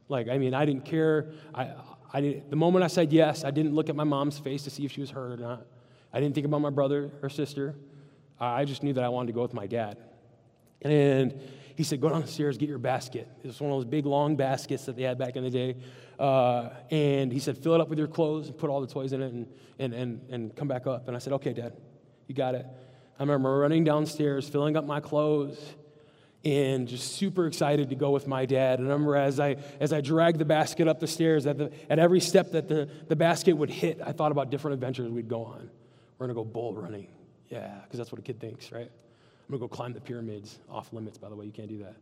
Like, 0.08 0.30
I 0.30 0.38
mean, 0.38 0.54
I 0.54 0.64
didn't 0.64 0.86
care. 0.86 1.32
I, 1.54 1.74
I 2.10 2.22
didn't, 2.22 2.48
the 2.48 2.56
moment 2.56 2.82
I 2.82 2.86
said 2.88 3.12
yes, 3.12 3.44
I 3.44 3.50
didn't 3.50 3.74
look 3.74 3.90
at 3.90 3.94
my 3.94 4.04
mom's 4.04 4.38
face 4.38 4.64
to 4.64 4.70
see 4.70 4.86
if 4.86 4.92
she 4.92 5.02
was 5.02 5.10
hurt 5.10 5.32
or 5.32 5.36
not. 5.36 5.66
I 6.14 6.20
didn't 6.20 6.34
think 6.34 6.46
about 6.46 6.62
my 6.62 6.70
brother 6.70 7.10
or 7.20 7.28
sister. 7.28 7.74
I 8.40 8.64
just 8.64 8.82
knew 8.82 8.94
that 8.94 9.04
I 9.04 9.10
wanted 9.10 9.26
to 9.26 9.32
go 9.34 9.42
with 9.42 9.52
my 9.52 9.66
dad. 9.66 9.98
And 10.80 11.38
he 11.76 11.84
said, 11.84 12.00
Go 12.00 12.08
down 12.08 12.20
the 12.20 12.26
stairs, 12.26 12.58
get 12.58 12.68
your 12.68 12.78
basket. 12.78 13.28
It 13.42 13.46
was 13.46 13.60
one 13.60 13.70
of 13.70 13.78
those 13.78 13.84
big, 13.84 14.06
long 14.06 14.36
baskets 14.36 14.86
that 14.86 14.96
they 14.96 15.02
had 15.02 15.18
back 15.18 15.36
in 15.36 15.44
the 15.44 15.50
day. 15.50 15.76
Uh, 16.18 16.70
and 16.90 17.32
he 17.32 17.38
said, 17.38 17.58
Fill 17.58 17.74
it 17.74 17.80
up 17.80 17.88
with 17.88 17.98
your 17.98 18.08
clothes 18.08 18.48
and 18.48 18.56
put 18.56 18.70
all 18.70 18.80
the 18.80 18.86
toys 18.86 19.12
in 19.12 19.22
it 19.22 19.32
and, 19.32 19.46
and, 19.78 19.94
and, 19.94 20.20
and 20.30 20.56
come 20.56 20.68
back 20.68 20.86
up. 20.86 21.08
And 21.08 21.16
I 21.16 21.18
said, 21.18 21.32
Okay, 21.34 21.52
Dad, 21.52 21.74
you 22.26 22.34
got 22.34 22.54
it. 22.54 22.66
I 23.18 23.22
remember 23.22 23.56
running 23.58 23.84
downstairs, 23.84 24.48
filling 24.48 24.76
up 24.76 24.84
my 24.84 25.00
clothes, 25.00 25.58
and 26.44 26.88
just 26.88 27.14
super 27.16 27.46
excited 27.46 27.90
to 27.90 27.94
go 27.94 28.10
with 28.10 28.26
my 28.26 28.46
dad. 28.46 28.78
And 28.78 28.88
I 28.88 28.92
remember 28.92 29.16
as 29.16 29.38
I, 29.38 29.56
as 29.80 29.92
I 29.92 30.00
dragged 30.00 30.38
the 30.38 30.44
basket 30.44 30.88
up 30.88 30.98
the 30.98 31.06
stairs, 31.06 31.46
at, 31.46 31.58
the, 31.58 31.72
at 31.88 31.98
every 31.98 32.20
step 32.20 32.52
that 32.52 32.68
the, 32.68 32.88
the 33.08 33.16
basket 33.16 33.52
would 33.52 33.70
hit, 33.70 34.00
I 34.04 34.12
thought 34.12 34.32
about 34.32 34.50
different 34.50 34.74
adventures 34.74 35.08
we'd 35.08 35.28
go 35.28 35.44
on. 35.44 35.70
We're 36.18 36.26
going 36.26 36.36
to 36.36 36.42
go 36.42 36.44
bull 36.44 36.74
running. 36.74 37.08
Yeah, 37.48 37.80
because 37.84 37.98
that's 37.98 38.10
what 38.10 38.18
a 38.18 38.22
kid 38.22 38.40
thinks, 38.40 38.72
right? 38.72 38.90
I'm 39.52 39.58
to 39.58 39.64
go 39.66 39.68
climb 39.68 39.92
the 39.92 40.00
pyramids. 40.00 40.58
Off 40.70 40.92
limits, 40.92 41.18
by 41.18 41.28
the 41.28 41.34
way, 41.34 41.44
you 41.44 41.52
can't 41.52 41.68
do 41.68 41.78
that. 41.78 41.96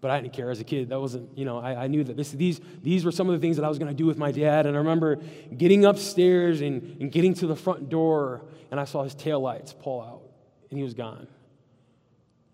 But 0.00 0.10
I 0.10 0.20
didn't 0.20 0.32
care 0.32 0.50
as 0.50 0.58
a 0.58 0.64
kid. 0.64 0.88
That 0.88 1.00
wasn't, 1.00 1.36
you 1.38 1.44
know, 1.44 1.58
I, 1.58 1.84
I 1.84 1.86
knew 1.86 2.02
that 2.02 2.16
this, 2.16 2.32
these, 2.32 2.60
these 2.82 3.04
were 3.04 3.12
some 3.12 3.28
of 3.28 3.34
the 3.34 3.44
things 3.44 3.56
that 3.56 3.64
I 3.64 3.68
was 3.68 3.78
going 3.78 3.90
to 3.90 3.96
do 3.96 4.06
with 4.06 4.18
my 4.18 4.32
dad. 4.32 4.66
And 4.66 4.74
I 4.76 4.78
remember 4.78 5.20
getting 5.56 5.84
upstairs 5.84 6.60
and, 6.60 7.00
and 7.00 7.12
getting 7.12 7.34
to 7.34 7.46
the 7.46 7.54
front 7.54 7.88
door, 7.88 8.42
and 8.72 8.80
I 8.80 8.84
saw 8.84 9.04
his 9.04 9.14
tail 9.14 9.40
lights 9.40 9.72
pull 9.72 10.00
out, 10.00 10.22
and 10.70 10.78
he 10.78 10.82
was 10.82 10.94
gone. 10.94 11.28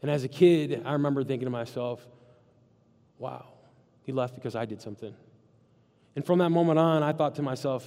And 0.03 0.11
as 0.11 0.23
a 0.23 0.29
kid, 0.29 0.83
I 0.85 0.93
remember 0.93 1.25
thinking 1.25 1.47
to 1.47 1.51
myself, 1.51 2.07
wow, 3.19 3.47
he 4.03 4.13
left 4.13 4.35
because 4.35 4.55
I 4.55 4.67
did 4.67 4.83
something. 4.83 5.15
And 6.15 6.27
from 6.27 6.41
that 6.41 6.51
moment 6.51 6.79
on, 6.79 7.03
I 7.03 7.13
thought 7.13 7.37
to 7.37 7.43
myself, 7.43 7.87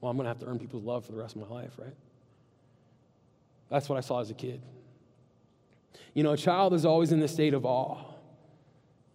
well, 0.00 0.10
I'm 0.10 0.16
going 0.16 0.24
to 0.24 0.30
have 0.30 0.38
to 0.38 0.46
earn 0.46 0.58
people's 0.58 0.84
love 0.84 1.04
for 1.04 1.12
the 1.12 1.18
rest 1.18 1.36
of 1.36 1.42
my 1.42 1.54
life, 1.54 1.72
right? 1.78 1.94
That's 3.70 3.88
what 3.88 3.96
I 3.96 4.00
saw 4.00 4.20
as 4.20 4.30
a 4.30 4.34
kid. 4.34 4.62
You 6.12 6.22
know, 6.22 6.32
a 6.32 6.36
child 6.36 6.74
is 6.74 6.84
always 6.84 7.12
in 7.12 7.20
the 7.20 7.28
state 7.28 7.54
of 7.54 7.64
awe 7.64 7.98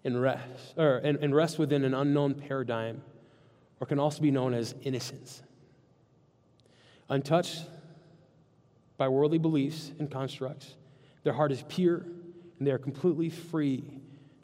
and 0.03 0.21
rest, 0.21 0.75
or 0.77 0.97
and, 0.97 1.17
and 1.19 1.33
rest 1.33 1.59
within 1.59 1.83
an 1.83 1.93
unknown 1.93 2.35
paradigm, 2.35 3.01
or 3.79 3.87
can 3.87 3.99
also 3.99 4.21
be 4.21 4.31
known 4.31 4.53
as 4.53 4.75
innocence. 4.83 5.41
Untouched 7.09 7.63
by 8.97 9.07
worldly 9.07 9.37
beliefs 9.37 9.91
and 9.97 10.11
constructs, 10.11 10.75
their 11.23 11.33
heart 11.33 11.51
is 11.51 11.63
pure 11.67 12.05
and 12.59 12.67
they 12.67 12.71
are 12.71 12.77
completely 12.77 13.29
free 13.29 13.83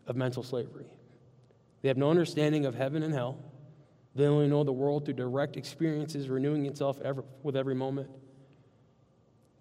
of 0.07 0.15
mental 0.15 0.41
slavery. 0.41 0.85
They 1.81 1.89
have 1.89 1.97
no 1.97 2.09
understanding 2.09 2.65
of 2.65 2.73
heaven 2.73 3.03
and 3.03 3.13
hell. 3.13 3.37
They 4.15 4.25
only 4.25 4.47
know 4.47 4.63
the 4.63 4.71
world 4.71 5.05
through 5.05 5.15
direct 5.15 5.57
experiences 5.57 6.29
renewing 6.29 6.65
itself 6.65 7.01
ever, 7.01 7.23
with 7.43 7.57
every 7.57 7.75
moment. 7.75 8.09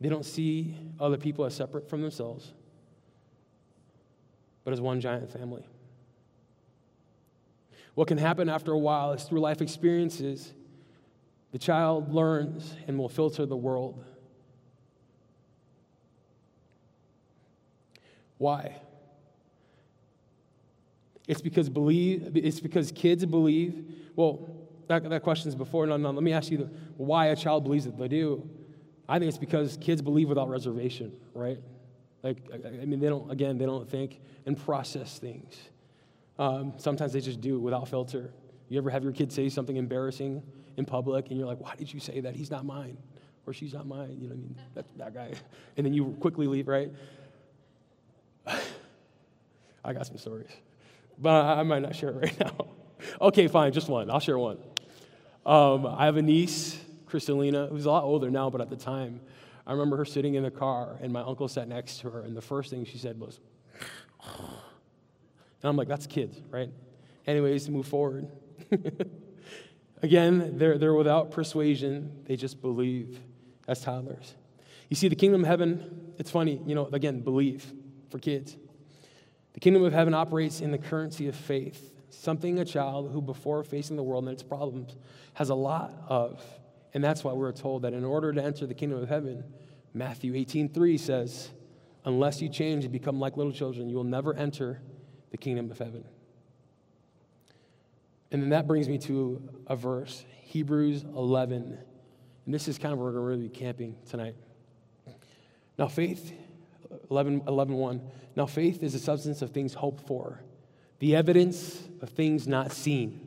They 0.00 0.08
don't 0.08 0.24
see 0.24 0.74
other 1.00 1.16
people 1.16 1.44
as 1.44 1.54
separate 1.54 1.88
from 1.88 2.02
themselves, 2.02 2.52
but 4.64 4.72
as 4.72 4.80
one 4.80 5.00
giant 5.00 5.30
family. 5.30 5.66
What 7.94 8.08
can 8.08 8.18
happen 8.18 8.48
after 8.48 8.72
a 8.72 8.78
while 8.78 9.12
is 9.12 9.22
through 9.22 9.40
life 9.40 9.62
experiences, 9.62 10.52
the 11.52 11.58
child 11.58 12.12
learns 12.12 12.74
and 12.88 12.98
will 12.98 13.08
filter 13.08 13.46
the 13.46 13.56
world. 13.56 14.04
Why? 18.38 18.76
It's 21.28 21.40
because 21.40 21.68
believe 21.68 22.36
it's 22.36 22.60
because 22.60 22.92
kids 22.92 23.24
believe. 23.24 23.84
Well, 24.16 24.48
that, 24.88 25.08
that 25.08 25.22
question's 25.22 25.54
before. 25.54 25.86
No, 25.86 25.96
no, 25.96 26.10
let 26.10 26.22
me 26.22 26.32
ask 26.32 26.50
you 26.50 26.58
the, 26.58 26.70
why 26.96 27.26
a 27.26 27.36
child 27.36 27.64
believes 27.64 27.84
that 27.86 27.96
they 27.96 28.08
do. 28.08 28.48
I 29.08 29.18
think 29.18 29.28
it's 29.28 29.38
because 29.38 29.76
kids 29.80 30.00
believe 30.02 30.28
without 30.28 30.48
reservation, 30.48 31.12
right? 31.34 31.58
Like, 32.22 32.38
I 32.52 32.84
mean, 32.86 33.00
they 33.00 33.08
don't, 33.08 33.30
again, 33.30 33.58
they 33.58 33.66
don't 33.66 33.88
think 33.88 34.20
and 34.46 34.56
process 34.56 35.18
things. 35.18 35.54
Um, 36.38 36.72
sometimes 36.78 37.12
they 37.12 37.20
just 37.20 37.40
do 37.40 37.56
it 37.56 37.60
without 37.60 37.88
filter. 37.88 38.32
You 38.68 38.78
ever 38.78 38.90
have 38.90 39.02
your 39.02 39.12
kid 39.12 39.30
say 39.30 39.48
something 39.48 39.76
embarrassing 39.76 40.42
in 40.76 40.84
public 40.84 41.28
and 41.28 41.38
you're 41.38 41.46
like, 41.46 41.60
why 41.60 41.74
did 41.76 41.92
you 41.92 42.00
say 42.00 42.20
that? 42.20 42.34
He's 42.34 42.50
not 42.50 42.64
mine. 42.64 42.96
Or 43.46 43.52
she's 43.52 43.74
not 43.74 43.86
mine. 43.86 44.16
You 44.20 44.28
know 44.28 44.34
what 44.34 44.42
I 44.74 44.82
mean? 44.82 44.84
That 44.96 45.14
guy. 45.14 45.32
And 45.76 45.84
then 45.84 45.92
you 45.92 46.16
quickly 46.20 46.46
leave, 46.46 46.66
right? 46.66 46.90
I 48.46 49.92
got 49.92 50.06
some 50.06 50.16
stories, 50.16 50.50
but 51.18 51.44
I 51.44 51.62
might 51.62 51.82
not 51.82 51.94
share 51.94 52.10
it 52.10 52.16
right 52.16 52.40
now. 52.58 52.68
okay, 53.20 53.48
fine, 53.48 53.72
just 53.72 53.88
one. 53.88 54.10
I'll 54.10 54.20
share 54.20 54.38
one. 54.38 54.58
Um, 55.44 55.84
I 55.86 56.06
have 56.06 56.16
a 56.16 56.22
niece, 56.22 56.78
Crystalina, 57.14 57.68
who's 57.68 57.86
a 57.86 57.90
lot 57.90 58.02
older 58.02 58.28
now, 58.28 58.50
but 58.50 58.60
at 58.60 58.70
the 58.70 58.76
time, 58.76 59.20
I 59.64 59.72
remember 59.72 59.96
her 59.98 60.04
sitting 60.04 60.34
in 60.34 60.42
the 60.42 60.50
car, 60.50 60.98
and 61.00 61.12
my 61.12 61.20
uncle 61.20 61.46
sat 61.46 61.68
next 61.68 62.00
to 62.00 62.10
her, 62.10 62.22
and 62.22 62.36
the 62.36 62.42
first 62.42 62.70
thing 62.70 62.84
she 62.84 62.98
said 62.98 63.20
was, 63.20 63.38
and 64.24 64.42
I'm 65.62 65.76
like, 65.76 65.86
that's 65.86 66.08
kids, 66.08 66.36
right? 66.50 66.70
Anyways, 67.24 67.66
to 67.66 67.70
move 67.70 67.86
forward. 67.86 68.26
Again, 70.02 70.58
they're, 70.58 70.76
they're 70.76 70.92
without 70.92 71.30
persuasion, 71.30 72.24
they 72.26 72.34
just 72.34 72.60
believe 72.60 73.20
as 73.68 73.80
toddlers. 73.80 74.34
You 74.90 74.96
see, 74.96 75.06
the 75.06 75.14
kingdom 75.14 75.42
of 75.42 75.46
heaven, 75.46 76.12
it's 76.18 76.32
funny, 76.32 76.60
you 76.66 76.74
know, 76.74 76.86
again, 76.92 77.20
believe 77.20 77.64
for 78.10 78.18
kids. 78.18 78.56
The 79.54 79.60
kingdom 79.60 79.84
of 79.84 79.92
heaven 79.92 80.14
operates 80.14 80.60
in 80.60 80.72
the 80.72 80.78
currency 80.78 81.28
of 81.28 81.36
faith, 81.36 81.92
something 82.10 82.58
a 82.58 82.64
child 82.64 83.12
who, 83.12 83.22
before 83.22 83.62
facing 83.62 83.96
the 83.96 84.02
world 84.02 84.24
and 84.24 84.32
its 84.32 84.42
problems, 84.42 84.96
has 85.34 85.48
a 85.48 85.54
lot 85.54 85.94
of. 86.08 86.44
And 86.94 87.02
that's 87.02 87.24
why 87.24 87.32
we're 87.32 87.52
told 87.52 87.82
that 87.82 87.92
in 87.92 88.04
order 88.04 88.32
to 88.32 88.42
enter 88.42 88.66
the 88.66 88.74
kingdom 88.74 89.02
of 89.02 89.08
heaven, 89.08 89.44
Matthew 89.92 90.34
18 90.34 90.68
3 90.68 90.96
says, 90.96 91.50
Unless 92.04 92.40
you 92.40 92.48
change 92.48 92.84
and 92.84 92.92
become 92.92 93.18
like 93.18 93.36
little 93.36 93.52
children, 93.52 93.88
you 93.88 93.96
will 93.96 94.04
never 94.04 94.34
enter 94.34 94.80
the 95.30 95.36
kingdom 95.36 95.70
of 95.70 95.78
heaven. 95.78 96.04
And 98.30 98.42
then 98.42 98.50
that 98.50 98.66
brings 98.66 98.88
me 98.88 98.98
to 98.98 99.42
a 99.66 99.76
verse, 99.76 100.24
Hebrews 100.42 101.04
11. 101.04 101.78
And 102.44 102.54
this 102.54 102.68
is 102.68 102.78
kind 102.78 102.92
of 102.92 102.98
where 102.98 103.12
we're 103.12 103.30
going 103.30 103.42
to 103.42 103.48
be 103.48 103.54
camping 103.54 103.96
tonight. 104.08 104.34
Now, 105.78 105.88
faith, 105.88 106.32
11, 107.10 107.42
11 107.48 107.74
1. 107.74 108.10
Now, 108.36 108.46
faith 108.46 108.82
is 108.82 108.92
the 108.92 108.98
substance 108.98 109.42
of 109.42 109.50
things 109.50 109.74
hoped 109.74 110.06
for, 110.06 110.42
the 110.98 111.16
evidence 111.16 111.88
of 112.00 112.10
things 112.10 112.46
not 112.46 112.72
seen. 112.72 113.23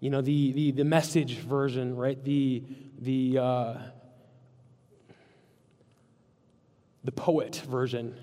You 0.00 0.10
know, 0.10 0.20
the, 0.20 0.52
the, 0.52 0.70
the 0.72 0.84
message 0.84 1.38
version, 1.38 1.96
right? 1.96 2.22
The, 2.22 2.62
the, 3.00 3.38
uh, 3.38 3.74
the 7.04 7.12
poet 7.12 7.56
version 7.68 8.14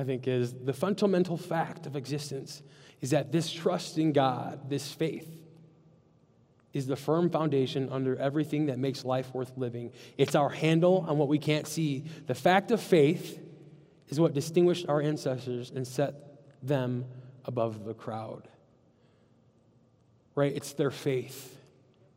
I 0.00 0.04
think, 0.04 0.26
is 0.26 0.54
the 0.54 0.72
fundamental 0.72 1.36
fact 1.36 1.84
of 1.84 1.94
existence 1.94 2.62
is 3.02 3.10
that 3.10 3.32
this 3.32 3.52
trust 3.52 3.98
in 3.98 4.12
God, 4.12 4.70
this 4.70 4.90
faith, 4.90 5.28
is 6.72 6.86
the 6.86 6.96
firm 6.96 7.28
foundation 7.28 7.88
under 7.90 8.16
everything 8.16 8.66
that 8.66 8.78
makes 8.78 9.04
life 9.04 9.34
worth 9.34 9.52
living. 9.58 9.92
It's 10.16 10.34
our 10.34 10.48
handle 10.48 11.04
on 11.06 11.18
what 11.18 11.28
we 11.28 11.38
can't 11.38 11.66
see. 11.66 12.04
The 12.26 12.34
fact 12.34 12.70
of 12.70 12.80
faith 12.80 13.40
is 14.08 14.18
what 14.18 14.32
distinguished 14.32 14.86
our 14.88 15.02
ancestors 15.02 15.70
and 15.70 15.86
set 15.86 16.14
them 16.62 17.04
above 17.44 17.84
the 17.84 17.92
crowd. 17.92 18.48
Right? 20.40 20.56
It's 20.56 20.72
their 20.72 20.90
faith. 20.90 21.54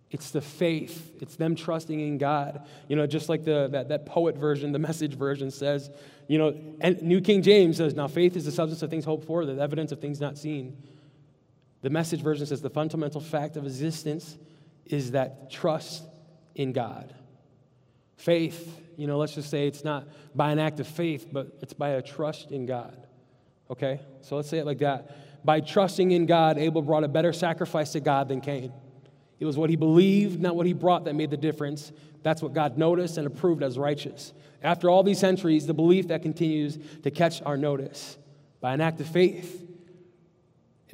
It's 0.09 0.31
the 0.31 0.39
faith. 0.39 1.11
It's 1.19 1.35
them 1.35 1.55
trusting 1.55 1.99
in 1.99 2.17
God. 2.17 2.65
You 2.87 2.95
know, 2.95 3.05
just 3.05 3.27
like 3.27 3.43
the, 3.43 3.67
that, 3.73 3.89
that 3.89 4.05
poet 4.05 4.37
version, 4.37 4.71
the 4.71 4.79
message 4.89 5.13
version 5.15 5.51
says, 5.51 5.89
you 6.29 6.37
know, 6.37 6.55
and 6.79 7.01
New 7.01 7.19
King 7.19 7.41
James 7.41 7.75
says, 7.75 7.95
now 7.95 8.07
faith 8.07 8.37
is 8.37 8.45
the 8.45 8.51
substance 8.53 8.81
of 8.81 8.89
things 8.89 9.03
hoped 9.03 9.25
for, 9.25 9.45
the 9.45 9.61
evidence 9.61 9.91
of 9.91 9.99
things 9.99 10.21
not 10.21 10.37
seen. 10.37 10.77
The 11.81 11.89
message 11.89 12.21
version 12.21 12.45
says 12.45 12.61
the 12.61 12.69
fundamental 12.69 13.19
fact 13.19 13.57
of 13.57 13.65
existence 13.65 14.37
is 14.85 15.11
that 15.11 15.51
trust 15.51 16.05
in 16.55 16.71
God. 16.71 17.13
Faith, 18.15 18.79
you 18.95 19.05
know, 19.05 19.17
let's 19.17 19.35
just 19.35 19.49
say 19.49 19.67
it's 19.67 19.83
not 19.83 20.07
by 20.33 20.53
an 20.53 20.59
act 20.59 20.79
of 20.79 20.87
faith, 20.87 21.27
but 21.29 21.57
it's 21.61 21.73
by 21.73 21.89
a 21.89 22.01
trust 22.01 22.53
in 22.53 22.65
God. 22.65 22.95
Okay? 23.69 23.99
So 24.21 24.37
let's 24.37 24.47
say 24.47 24.59
it 24.59 24.65
like 24.65 24.77
that. 24.77 25.13
By 25.43 25.59
trusting 25.59 26.11
in 26.11 26.25
God, 26.25 26.57
Abel 26.57 26.81
brought 26.81 27.03
a 27.03 27.07
better 27.07 27.33
sacrifice 27.33 27.91
to 27.93 27.99
God 27.99 28.29
than 28.29 28.41
Cain. 28.41 28.71
It 29.39 29.45
was 29.45 29.57
what 29.57 29.69
he 29.69 29.75
believed, 29.75 30.39
not 30.39 30.55
what 30.55 30.65
he 30.65 30.73
brought, 30.73 31.05
that 31.05 31.15
made 31.15 31.29
the 31.29 31.37
difference. 31.37 31.91
That's 32.21 32.41
what 32.41 32.53
God 32.53 32.77
noticed 32.77 33.17
and 33.17 33.27
approved 33.27 33.61
as 33.61 33.77
righteous. 33.77 34.33
After 34.61 34.89
all 34.89 35.03
these 35.03 35.19
centuries, 35.19 35.67
the 35.67 35.73
belief 35.73 36.07
that 36.07 36.21
continues 36.21 36.79
to 37.03 37.11
catch 37.11 37.41
our 37.41 37.57
notice. 37.57 38.17
By 38.61 38.73
an 38.73 38.79
act 38.79 39.01
of 39.01 39.07
faith, 39.07 39.67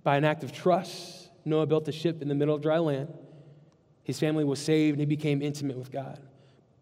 by 0.04 0.18
an 0.18 0.24
act 0.24 0.44
of 0.44 0.52
trust, 0.52 1.30
Noah 1.46 1.68
built 1.68 1.88
a 1.88 1.92
ship 1.92 2.22
in 2.22 2.28
the 2.28 2.36
middle 2.36 2.56
of 2.56 2.62
dry 2.62 2.80
land. 2.80 3.14
His 4.04 4.20
family 4.20 4.44
was 4.44 4.60
saved 4.60 4.94
and 4.94 5.02
he 5.02 5.06
became 5.06 5.42
intimate 5.42 5.78
with 5.78 5.92
God. 5.92 6.20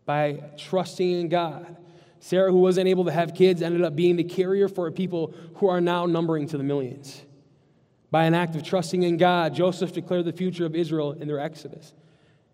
By 0.06 0.44
trusting 0.58 1.12
in 1.12 1.28
God, 1.28 1.76
Sarah, 2.20 2.52
who 2.52 2.60
wasn't 2.60 2.88
able 2.88 3.06
to 3.06 3.12
have 3.12 3.34
kids, 3.34 3.62
ended 3.62 3.82
up 3.84 3.96
being 3.96 4.16
the 4.16 4.24
carrier 4.24 4.70
for 4.70 4.88
a 4.88 4.92
people 4.92 5.34
who 5.56 5.68
are 5.68 5.82
now 5.82 6.06
numbering 6.06 6.48
to 6.48 6.58
the 6.58 6.64
millions. 6.64 7.22
By 8.10 8.24
an 8.24 8.34
act 8.34 8.56
of 8.56 8.64
trusting 8.64 9.04
in 9.04 9.18
God, 9.18 9.54
Joseph 9.54 9.92
declared 9.92 10.26
the 10.26 10.34
future 10.34 10.66
of 10.66 10.76
Israel 10.76 11.12
in 11.14 11.28
their 11.28 11.40
exodus. 11.40 11.94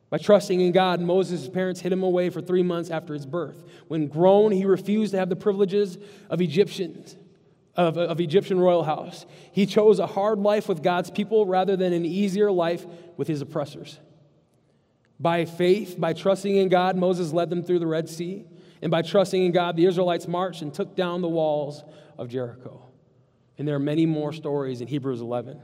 By 0.10 0.18
trusting 0.18 0.62
in 0.62 0.72
God, 0.72 1.02
Moses' 1.02 1.50
parents 1.50 1.82
hid 1.82 1.92
him 1.92 2.04
away 2.04 2.30
for 2.30 2.42
three 2.42 2.64
months 2.64 2.92
after 2.92 3.14
his 3.14 3.26
birth. 3.26 3.64
When 3.88 4.08
grown, 4.08 4.52
he 4.52 4.66
refused 4.66 5.12
to 5.12 5.18
have 5.18 5.30
the 5.30 5.36
privileges 5.36 5.98
of 6.30 6.40
Egyptians, 6.42 7.16
of, 7.76 7.98
of 7.98 8.20
Egyptian 8.20 8.60
royal 8.60 8.84
house. 8.84 9.26
He 9.52 9.66
chose 9.66 10.00
a 10.00 10.08
hard 10.08 10.40
life 10.40 10.68
with 10.68 10.84
God's 10.84 11.10
people 11.10 11.46
rather 11.46 11.76
than 11.76 11.94
an 11.94 12.06
easier 12.06 12.52
life 12.52 12.86
with 13.18 13.28
his 13.28 13.42
oppressors. 13.42 14.00
By 15.20 15.46
faith, 15.46 16.00
by 16.00 16.14
trusting 16.14 16.56
in 16.56 16.70
God, 16.70 16.96
Moses 16.96 17.32
led 17.34 17.50
them 17.50 17.64
through 17.64 17.80
the 17.80 17.88
Red 17.88 18.10
Sea. 18.10 18.46
And 18.84 18.92
by 18.92 19.02
trusting 19.02 19.44
in 19.44 19.52
God, 19.52 19.78
the 19.78 19.86
Israelites 19.86 20.28
marched 20.28 20.62
and 20.62 20.74
took 20.74 20.96
down 20.96 21.22
the 21.22 21.30
walls 21.30 21.84
of 22.18 22.28
Jericho. 22.28 22.83
And 23.58 23.68
there 23.68 23.76
are 23.76 23.80
many 23.80 24.06
more 24.06 24.34
stories 24.34 24.82
in 24.82 24.88
Hebrews 24.88 25.22
11. 25.22 25.62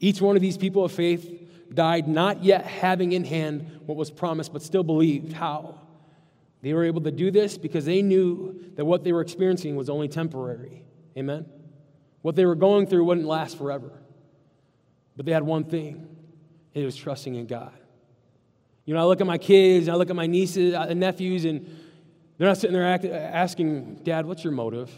Each 0.00 0.20
one 0.20 0.36
of 0.36 0.42
these 0.42 0.56
people 0.56 0.84
of 0.84 0.92
faith 0.92 1.48
died 1.72 2.08
not 2.08 2.42
yet 2.42 2.66
having 2.66 3.12
in 3.12 3.24
hand 3.24 3.80
what 3.86 3.96
was 3.96 4.10
promised, 4.10 4.52
but 4.52 4.62
still 4.62 4.82
believed. 4.82 5.32
How? 5.32 5.80
They 6.62 6.72
were 6.74 6.84
able 6.84 7.02
to 7.02 7.10
do 7.10 7.30
this 7.30 7.56
because 7.56 7.84
they 7.84 8.02
knew 8.02 8.72
that 8.76 8.84
what 8.84 9.04
they 9.04 9.12
were 9.12 9.20
experiencing 9.20 9.76
was 9.76 9.88
only 9.88 10.08
temporary. 10.08 10.82
Amen? 11.16 11.46
What 12.22 12.36
they 12.36 12.44
were 12.44 12.54
going 12.54 12.86
through 12.86 13.04
wouldn't 13.04 13.26
last 13.26 13.56
forever. 13.56 13.92
But 15.16 15.26
they 15.26 15.32
had 15.32 15.42
one 15.42 15.64
thing 15.64 16.16
it 16.74 16.84
was 16.84 16.96
trusting 16.96 17.34
in 17.34 17.46
God. 17.46 17.72
You 18.84 18.94
know, 18.94 19.00
I 19.00 19.04
look 19.04 19.20
at 19.20 19.26
my 19.26 19.38
kids, 19.38 19.88
I 19.88 19.94
look 19.94 20.10
at 20.10 20.16
my 20.16 20.26
nieces 20.26 20.74
and 20.74 20.90
uh, 20.90 20.94
nephews, 20.94 21.44
and 21.44 21.66
they're 22.38 22.48
not 22.48 22.58
sitting 22.58 22.74
there 22.74 22.84
asking, 22.84 24.00
Dad, 24.02 24.26
what's 24.26 24.44
your 24.44 24.52
motive? 24.52 24.90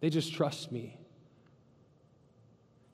They 0.00 0.10
just 0.10 0.32
trust 0.32 0.70
me. 0.70 0.98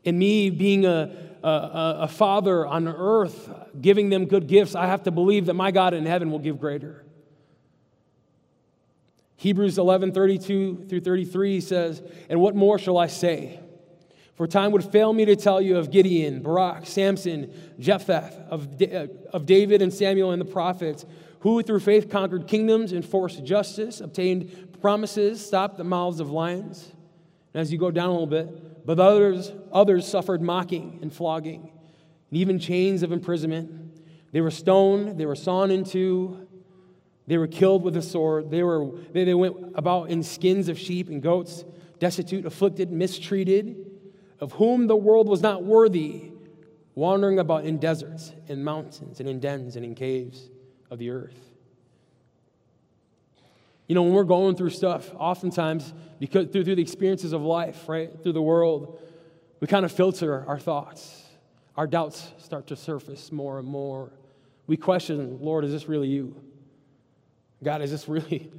And 0.04 0.18
me 0.18 0.50
being 0.50 0.84
a, 0.84 1.10
a, 1.42 1.96
a 2.00 2.08
father 2.08 2.66
on 2.66 2.88
earth, 2.88 3.48
giving 3.80 4.10
them 4.10 4.26
good 4.26 4.46
gifts, 4.46 4.74
I 4.74 4.86
have 4.86 5.04
to 5.04 5.10
believe 5.10 5.46
that 5.46 5.54
my 5.54 5.70
God 5.70 5.94
in 5.94 6.04
heaven 6.04 6.30
will 6.30 6.38
give 6.38 6.60
greater. 6.60 7.04
Hebrews 9.36 9.78
11 9.78 10.12
32 10.12 10.86
through 10.88 11.00
33 11.00 11.60
says, 11.60 12.02
And 12.28 12.40
what 12.40 12.54
more 12.54 12.78
shall 12.78 12.96
I 12.96 13.08
say? 13.08 13.60
For 14.36 14.46
time 14.46 14.72
would 14.72 14.84
fail 14.84 15.12
me 15.12 15.24
to 15.26 15.36
tell 15.36 15.60
you 15.60 15.76
of 15.76 15.90
Gideon, 15.90 16.42
Barak, 16.42 16.86
Samson, 16.86 17.52
Jephthah, 17.78 18.46
of, 18.50 18.82
of 19.32 19.46
David 19.46 19.80
and 19.80 19.92
Samuel 19.92 20.32
and 20.32 20.40
the 20.40 20.46
prophets, 20.46 21.04
who 21.40 21.62
through 21.62 21.80
faith 21.80 22.10
conquered 22.10 22.48
kingdoms, 22.48 22.92
enforced 22.92 23.44
justice, 23.44 24.00
obtained 24.00 24.80
promises, 24.80 25.44
stopped 25.44 25.76
the 25.76 25.84
mouths 25.84 26.20
of 26.20 26.30
lions. 26.30 26.93
And 27.54 27.60
as 27.60 27.72
you 27.72 27.78
go 27.78 27.90
down 27.90 28.08
a 28.08 28.12
little 28.12 28.26
bit, 28.26 28.86
but 28.86 29.00
others, 29.00 29.52
others 29.72 30.06
suffered 30.06 30.42
mocking 30.42 30.98
and 31.00 31.12
flogging, 31.12 31.70
and 32.30 32.38
even 32.38 32.58
chains 32.58 33.02
of 33.02 33.12
imprisonment. 33.12 34.02
They 34.32 34.40
were 34.40 34.50
stoned, 34.50 35.18
they 35.18 35.26
were 35.26 35.36
sawn 35.36 35.70
in 35.70 35.84
two, 35.84 36.46
they 37.26 37.38
were 37.38 37.46
killed 37.46 37.82
with 37.82 37.96
a 37.96 38.02
sword. 38.02 38.50
They, 38.50 38.62
were, 38.62 38.90
they, 39.12 39.24
they 39.24 39.34
went 39.34 39.56
about 39.76 40.10
in 40.10 40.22
skins 40.22 40.68
of 40.68 40.78
sheep 40.78 41.08
and 41.08 41.22
goats, 41.22 41.64
destitute, 41.98 42.44
afflicted, 42.44 42.90
mistreated 42.90 43.92
of 44.40 44.52
whom 44.52 44.88
the 44.88 44.96
world 44.96 45.28
was 45.28 45.40
not 45.40 45.64
worthy, 45.64 46.30
wandering 46.94 47.38
about 47.38 47.64
in 47.64 47.78
deserts, 47.78 48.32
in 48.48 48.62
mountains, 48.62 49.20
and 49.20 49.28
in 49.28 49.40
dens, 49.40 49.76
and 49.76 49.84
in 49.84 49.94
caves 49.94 50.50
of 50.90 50.98
the 50.98 51.10
earth. 51.10 51.53
You 53.86 53.94
know, 53.94 54.02
when 54.02 54.12
we're 54.12 54.24
going 54.24 54.56
through 54.56 54.70
stuff, 54.70 55.10
oftentimes, 55.14 55.92
because 56.18 56.48
through, 56.48 56.64
through 56.64 56.76
the 56.76 56.82
experiences 56.82 57.32
of 57.32 57.42
life, 57.42 57.88
right, 57.88 58.10
through 58.22 58.32
the 58.32 58.42
world, 58.42 59.00
we 59.60 59.66
kind 59.66 59.84
of 59.84 59.92
filter 59.92 60.44
our 60.46 60.58
thoughts. 60.58 61.22
Our 61.76 61.86
doubts 61.86 62.32
start 62.38 62.68
to 62.68 62.76
surface 62.76 63.30
more 63.30 63.58
and 63.58 63.68
more. 63.68 64.12
We 64.66 64.76
question, 64.76 65.38
Lord, 65.40 65.64
is 65.64 65.72
this 65.72 65.88
really 65.88 66.08
you? 66.08 66.34
God, 67.62 67.82
is 67.82 67.90
this 67.90 68.08
really, 68.08 68.50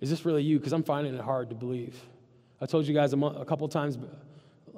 is 0.00 0.10
this 0.10 0.24
really 0.24 0.42
you? 0.42 0.58
Because 0.58 0.72
I'm 0.72 0.82
finding 0.82 1.14
it 1.14 1.20
hard 1.20 1.48
to 1.50 1.54
believe. 1.54 1.98
I 2.60 2.66
told 2.66 2.86
you 2.86 2.94
guys 2.94 3.12
a, 3.12 3.16
month, 3.16 3.38
a 3.38 3.44
couple 3.44 3.68
times 3.68 3.98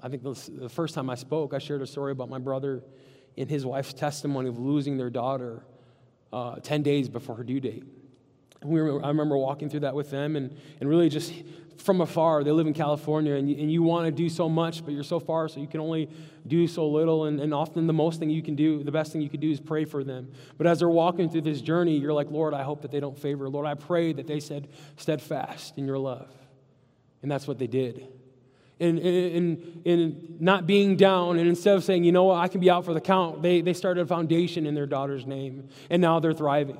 I 0.02 0.08
think 0.08 0.22
the 0.22 0.68
first 0.68 0.94
time 0.94 1.10
I 1.10 1.14
spoke, 1.16 1.54
I 1.54 1.58
shared 1.58 1.82
a 1.82 1.86
story 1.86 2.12
about 2.12 2.28
my 2.28 2.38
brother 2.38 2.82
and 3.36 3.48
his 3.48 3.66
wife's 3.66 3.92
testimony 3.92 4.48
of 4.48 4.58
losing 4.58 4.96
their 4.96 5.10
daughter 5.10 5.64
uh, 6.32 6.56
10 6.56 6.82
days 6.82 7.08
before 7.08 7.36
her 7.36 7.44
due 7.44 7.60
date. 7.60 7.84
And 8.60 8.70
we 8.70 8.80
were, 8.82 9.04
I 9.04 9.08
remember 9.08 9.36
walking 9.36 9.68
through 9.68 9.80
that 9.80 9.94
with 9.94 10.10
them 10.10 10.36
and, 10.36 10.56
and 10.80 10.88
really 10.88 11.08
just 11.08 11.32
from 11.78 12.00
afar, 12.00 12.42
they 12.42 12.50
live 12.50 12.66
in 12.66 12.74
California 12.74 13.34
and 13.34 13.48
you, 13.48 13.56
and 13.56 13.72
you 13.72 13.82
want 13.82 14.06
to 14.06 14.10
do 14.10 14.28
so 14.28 14.48
much, 14.48 14.84
but 14.84 14.92
you're 14.92 15.04
so 15.04 15.20
far, 15.20 15.48
so 15.48 15.60
you 15.60 15.68
can 15.68 15.80
only 15.80 16.10
do 16.46 16.66
so 16.66 16.88
little. 16.88 17.26
And, 17.26 17.40
and 17.40 17.54
often 17.54 17.86
the 17.86 17.92
most 17.92 18.18
thing 18.18 18.30
you 18.30 18.42
can 18.42 18.56
do, 18.56 18.82
the 18.82 18.90
best 18.90 19.12
thing 19.12 19.20
you 19.20 19.30
can 19.30 19.40
do 19.40 19.50
is 19.50 19.60
pray 19.60 19.84
for 19.84 20.02
them. 20.02 20.32
But 20.56 20.66
as 20.66 20.80
they're 20.80 20.88
walking 20.88 21.30
through 21.30 21.42
this 21.42 21.60
journey, 21.60 21.96
you're 21.96 22.12
like, 22.12 22.30
Lord, 22.30 22.52
I 22.52 22.64
hope 22.64 22.82
that 22.82 22.90
they 22.90 23.00
don't 23.00 23.18
favor. 23.18 23.48
Lord, 23.48 23.66
I 23.66 23.74
pray 23.74 24.12
that 24.12 24.26
they 24.26 24.40
said 24.40 24.68
steadfast 24.96 25.78
in 25.78 25.86
your 25.86 25.98
love. 25.98 26.28
And 27.22 27.30
that's 27.30 27.46
what 27.46 27.58
they 27.58 27.66
did 27.66 28.08
in, 28.78 28.98
in, 28.98 29.82
in 29.84 30.36
not 30.38 30.66
being 30.66 30.96
down, 30.96 31.38
and 31.38 31.48
instead 31.48 31.76
of 31.76 31.82
saying, 31.82 32.04
you 32.04 32.12
know 32.12 32.24
what, 32.24 32.36
I 32.36 32.48
can 32.48 32.60
be 32.60 32.70
out 32.70 32.84
for 32.84 32.94
the 32.94 33.00
count, 33.00 33.42
they, 33.42 33.60
they 33.60 33.72
started 33.72 34.02
a 34.02 34.06
foundation 34.06 34.66
in 34.66 34.74
their 34.74 34.86
daughter's 34.86 35.26
name, 35.26 35.68
and 35.90 36.00
now 36.00 36.20
they're 36.20 36.32
thriving. 36.32 36.78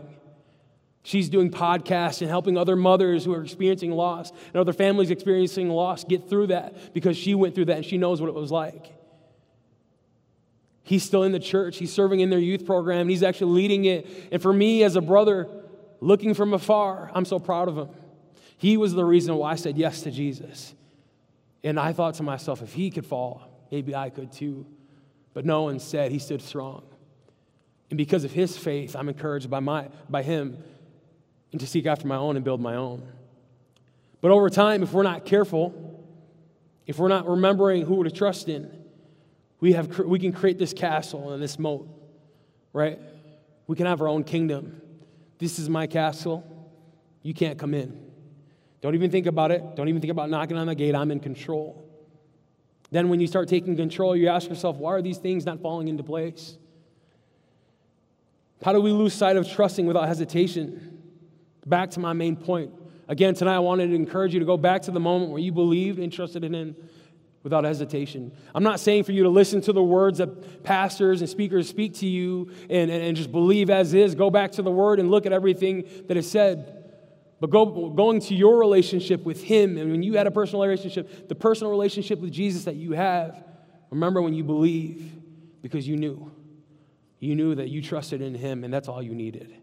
She's 1.09 1.31
doing 1.31 1.51
podcasts 1.51 2.21
and 2.21 2.29
helping 2.29 2.59
other 2.59 2.77
mothers 2.77 3.25
who 3.25 3.33
are 3.33 3.43
experiencing 3.43 3.93
loss 3.93 4.31
and 4.49 4.57
other 4.57 4.75
families 4.75 5.11
experiencing 5.11 5.71
loss 5.71 6.05
get 6.05 6.29
through 6.29 6.49
that 6.49 6.93
because 6.93 7.17
she 7.17 7.35
went 7.35 7.55
through 7.55 7.65
that 7.65 7.79
and 7.79 7.87
she 7.87 7.97
knows 7.97 8.21
what 8.21 8.29
it 8.29 8.35
was 8.35 8.51
like. 8.51 8.93
He's 10.83 11.03
still 11.03 11.23
in 11.23 11.33
the 11.33 11.39
church, 11.39 11.79
he's 11.79 11.95
serving 11.95 12.21
in 12.21 12.29
their 12.29 12.39
youth 12.39 12.67
program, 12.67 13.01
and 13.01 13.11
he's 13.11 13.23
actually 13.23 13.53
leading 13.53 13.87
it. 13.87 14.07
And 14.31 14.43
for 14.43 14.53
me, 14.53 14.83
as 14.83 14.97
a 14.97 15.01
brother, 15.01 15.49
looking 16.01 16.35
from 16.35 16.53
afar, 16.53 17.11
I'm 17.15 17.25
so 17.25 17.39
proud 17.39 17.69
of 17.69 17.79
him. 17.79 17.89
He 18.59 18.77
was 18.77 18.93
the 18.93 19.07
reason 19.07 19.35
why 19.37 19.53
I 19.53 19.55
said 19.55 19.79
yes 19.79 20.03
to 20.03 20.11
Jesus. 20.11 20.75
And 21.65 21.81
I 21.81 21.95
thought 21.95 22.17
to 22.17 22.23
myself, 22.23 22.61
if 22.61 22.75
he 22.75 22.91
could 22.91 23.07
fall, 23.07 23.49
maybe 23.71 23.95
I 23.95 24.11
could 24.11 24.31
too. 24.31 24.67
But 25.33 25.47
no, 25.47 25.71
instead, 25.71 26.13
he 26.13 26.19
stood 26.19 26.43
strong. 26.43 26.83
And 27.89 27.97
because 27.97 28.25
of 28.25 28.33
his 28.33 28.59
faith, 28.59 28.95
I'm 28.95 29.09
encouraged 29.09 29.49
by, 29.49 29.61
my, 29.61 29.89
by 30.11 30.23
him 30.23 30.63
and 31.53 31.61
to 31.61 31.67
seek 31.67 31.87
after 31.87 32.07
my 32.07 32.17
own 32.17 32.37
and 32.37 32.45
build 32.45 32.61
my 32.61 32.75
own. 32.75 33.07
But 34.21 34.31
over 34.31 34.51
time, 34.51 34.83
if 34.83 34.93
we're 34.93 35.03
not 35.03 35.25
careful, 35.25 35.75
if 36.87 36.99
we're 36.99 37.09
not 37.09 37.29
remembering 37.29 37.83
who 37.83 38.03
to 38.05 38.11
trust 38.11 38.49
in, 38.49 38.71
we, 39.61 39.73
have, 39.73 39.99
we 39.99 40.19
can 40.19 40.33
create 40.33 40.59
this 40.59 40.73
castle 40.73 41.33
and 41.33 41.43
this 41.43 41.59
moat, 41.59 41.89
right? 42.73 42.99
We 43.67 43.77
can 43.77 43.87
have 43.87 44.01
our 44.01 44.09
own 44.09 44.25
kingdom. 44.25 44.81
This 45.39 45.59
is 45.59 45.69
my 45.69 45.87
castle. 45.87 46.45
You 47.23 47.35
can't 47.35 47.59
come 47.59 47.75
in. 47.75 48.09
Don't 48.81 48.95
even 48.95 49.11
think 49.11 49.27
about 49.27 49.51
it. 49.51 49.77
Don't 49.77 49.89
even 49.89 50.01
think 50.01 50.13
about 50.13 50.31
knocking 50.31 50.57
on 50.57 50.67
the 50.67 50.75
gate. 50.75 50.95
I'm 50.95 51.11
in 51.11 51.21
control. 51.21 51.85
Then, 52.91 53.09
when 53.09 53.21
you 53.21 53.27
start 53.27 53.49
taking 53.49 53.77
control, 53.77 54.17
you 54.17 54.29
ask 54.29 54.49
yourself, 54.49 54.77
why 54.77 54.93
are 54.93 55.03
these 55.03 55.19
things 55.19 55.45
not 55.45 55.61
falling 55.61 55.89
into 55.89 56.03
place? 56.03 56.57
How 58.63 58.73
do 58.73 58.81
we 58.81 58.93
lose 58.93 59.13
sight 59.13 59.37
of 59.37 59.49
trusting 59.49 59.85
without 59.87 60.07
hesitation? 60.09 60.98
Back 61.69 61.91
to 61.91 62.01
my 62.01 62.13
main 62.13 62.37
point. 62.37 62.73
Again, 63.09 63.35
tonight 63.35 63.57
I 63.57 63.61
wanted 63.61 63.89
to 63.89 63.95
encourage 63.95 64.33
you 64.33 64.41
to 64.41 64.47
go 64.47 64.57
back 64.57 64.83
to 64.83 64.91
the 64.91 65.01
moment 65.01 65.31
where 65.31 65.41
you 65.41 65.53
believed 65.53 65.99
and 65.99 66.13
trusted 66.13 66.45
in 66.45 66.55
Him 66.55 66.77
without 67.43 67.65
hesitation. 67.65 68.33
I'm 68.55 68.63
not 68.63 68.81
saying 68.81 69.05
for 69.05 69.13
you 69.13 69.23
to 69.23 69.29
listen 69.29 69.61
to 69.63 69.73
the 69.73 69.83
words 69.83 70.19
that 70.19 70.65
pastors 70.65 71.21
and 71.21 71.29
speakers 71.29 71.69
speak 71.69 71.95
to 71.95 72.07
you 72.07 72.51
and, 72.69 72.91
and, 72.91 73.03
and 73.03 73.17
just 73.17 73.33
believe 73.33 73.71
as 73.71 73.95
is. 73.95 74.15
Go 74.15 74.31
back 74.31 74.53
to 74.53 74.63
the 74.63 74.71
Word 74.71 74.99
and 74.99 75.11
look 75.11 75.27
at 75.27 75.33
everything 75.33 75.89
that 76.09 76.17
is 76.17 76.31
said. 76.31 76.75
But 77.41 77.51
go, 77.51 77.91
going 77.91 78.21
to 78.23 78.35
your 78.35 78.59
relationship 78.59 79.25
with 79.25 79.43
Him, 79.43 79.77
and 79.77 79.91
when 79.91 80.03
you 80.03 80.15
had 80.15 80.27
a 80.27 80.31
personal 80.31 80.63
relationship, 80.63 81.29
the 81.29 81.35
personal 81.35 81.71
relationship 81.71 82.19
with 82.19 82.33
Jesus 82.33 82.65
that 82.65 82.77
you 82.77 82.93
have, 82.93 83.45
remember 83.91 84.21
when 84.21 84.35
you 84.35 84.45
believe 84.45 85.13
because 85.63 85.87
you 85.87 85.97
knew. 85.97 86.33
You 87.21 87.35
knew 87.35 87.55
that 87.55 87.69
you 87.69 87.83
trusted 87.83 88.23
in 88.23 88.35
Him, 88.35 88.65
and 88.65 88.73
that's 88.73 88.89
all 88.89 89.03
you 89.03 89.15
needed. 89.15 89.55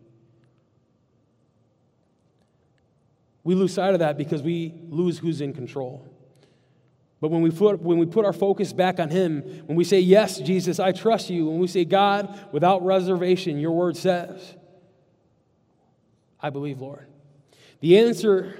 We 3.45 3.55
lose 3.55 3.73
sight 3.73 3.93
of 3.93 3.99
that 3.99 4.17
because 4.17 4.41
we 4.41 4.73
lose 4.89 5.19
who's 5.19 5.39
in 5.39 5.53
control. 5.53 6.05
But 7.21 7.29
when 7.29 7.41
we, 7.41 7.51
put, 7.51 7.79
when 7.79 7.99
we 7.99 8.08
put 8.08 8.25
our 8.25 8.34
focus 8.34 8.73
back 8.73 8.99
on 8.99 9.10
Him, 9.10 9.41
when 9.67 9.77
we 9.77 9.84
say, 9.84 9.99
Yes, 9.99 10.39
Jesus, 10.39 10.79
I 10.79 10.91
trust 10.91 11.29
you, 11.29 11.45
when 11.45 11.60
we 11.60 11.67
say, 11.67 11.86
God, 11.86 12.38
without 12.51 12.84
reservation, 12.84 13.58
your 13.60 13.71
word 13.71 13.95
says, 13.95 14.55
I 16.41 16.49
believe, 16.49 16.81
Lord. 16.81 17.08
The 17.79 17.99
answer 17.99 18.60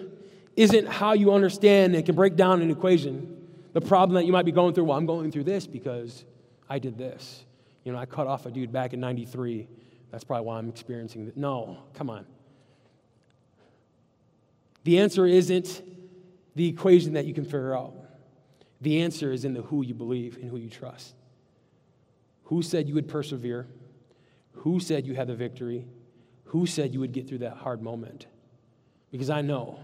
isn't 0.56 0.88
how 0.88 1.14
you 1.14 1.34
understand 1.34 1.96
and 1.96 2.06
can 2.06 2.16
break 2.16 2.36
down 2.36 2.62
an 2.62 2.70
equation. 2.70 3.50
The 3.74 3.82
problem 3.82 4.16
that 4.16 4.26
you 4.26 4.32
might 4.32 4.46
be 4.46 4.52
going 4.52 4.74
through, 4.74 4.86
well, 4.86 4.98
I'm 4.98 5.08
going 5.08 5.32
through 5.32 5.44
this 5.46 5.68
because 5.68 6.24
I 6.70 6.80
did 6.80 6.98
this. 6.98 7.44
You 7.84 7.92
know, 7.92 7.98
I 7.98 8.06
cut 8.06 8.28
off 8.28 8.46
a 8.46 8.52
dude 8.52 8.72
back 8.72 8.94
in 8.94 9.00
93. 9.00 9.68
That's 10.12 10.24
probably 10.24 10.46
why 10.46 10.60
I'm 10.60 10.70
experiencing 10.70 11.26
this. 11.26 11.36
No, 11.36 11.80
come 11.94 12.10
on. 12.10 12.26
The 14.86 15.00
answer 15.00 15.26
isn't 15.26 15.84
the 16.56 16.68
equation 16.68 17.14
that 17.14 17.26
you 17.26 17.34
can 17.34 17.44
figure 17.44 17.76
out. 17.76 17.94
The 18.82 19.02
answer 19.02 19.34
is 19.34 19.44
in 19.44 19.54
the 19.54 19.64
who 19.64 19.84
you 19.84 19.96
believe 19.96 20.38
and 20.38 20.50
who 20.50 20.58
you 20.58 20.70
trust. 20.70 21.16
Who 22.46 22.62
said 22.62 22.88
you 22.88 22.94
would 22.94 23.08
persevere? 23.08 23.68
Who 24.54 24.80
said 24.80 25.08
you 25.08 25.16
had 25.16 25.28
the 25.28 25.36
victory? 25.36 25.88
Who 26.46 26.68
said 26.68 26.94
you 26.94 27.00
would 27.00 27.12
get 27.12 27.28
through 27.28 27.40
that 27.40 27.58
hard 27.58 27.82
moment? 27.82 28.28
Because 29.12 29.32
I 29.32 29.42
know, 29.42 29.80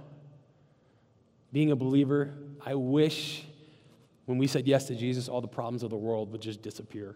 being 1.51 1.71
a 1.71 1.75
believer, 1.75 2.35
I 2.63 2.75
wish 2.75 3.43
when 4.25 4.37
we 4.37 4.45
said 4.45 4.67
yes 4.67 4.85
to 4.85 4.95
Jesus, 4.95 5.27
all 5.27 5.41
the 5.41 5.47
problems 5.47 5.81
of 5.81 5.89
the 5.89 5.97
world 5.97 6.31
would 6.31 6.41
just 6.41 6.61
disappear. 6.61 7.15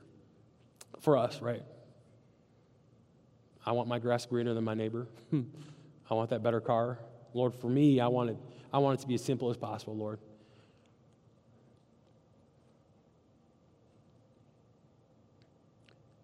For 1.02 1.18
us, 1.18 1.40
right? 1.40 1.64
I 3.64 3.74
want 3.74 3.88
my 3.88 4.00
grass 4.00 4.26
greener 4.26 4.56
than 4.56 4.64
my 4.64 4.74
neighbor. 4.74 5.08
I 6.10 6.14
want 6.16 6.32
that 6.32 6.42
better 6.42 6.60
car. 6.60 6.98
Lord, 7.36 7.54
for 7.54 7.68
me, 7.68 8.00
I 8.00 8.08
want, 8.08 8.30
it, 8.30 8.38
I 8.72 8.78
want 8.78 8.98
it 8.98 9.02
to 9.02 9.08
be 9.08 9.16
as 9.16 9.24
simple 9.24 9.50
as 9.50 9.58
possible, 9.58 9.94
Lord. 9.94 10.20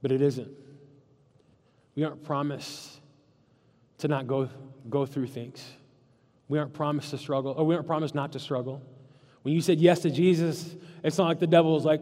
But 0.01 0.13
it 0.13 0.21
isn't. 0.21 0.49
We 1.95 2.05
aren't 2.05 2.23
promised 2.23 3.01
to 3.97 4.07
not 4.07 4.25
go, 4.25 4.49
go 4.89 5.05
through 5.05 5.27
things. 5.27 5.61
We 6.47 6.57
aren't 6.57 6.73
promised 6.73 7.09
to 7.09 7.17
struggle, 7.17 7.51
or 7.57 7.65
we 7.65 7.75
aren't 7.75 7.87
promised 7.87 8.15
not 8.15 8.31
to 8.31 8.39
struggle. 8.39 8.81
When 9.41 9.53
you 9.53 9.59
said 9.59 9.81
yes 9.81 9.99
to 9.99 10.09
Jesus, 10.09 10.77
it's 11.03 11.17
not 11.17 11.27
like 11.27 11.39
the 11.39 11.47
devil 11.47 11.75
is 11.75 11.83
like, 11.83 12.01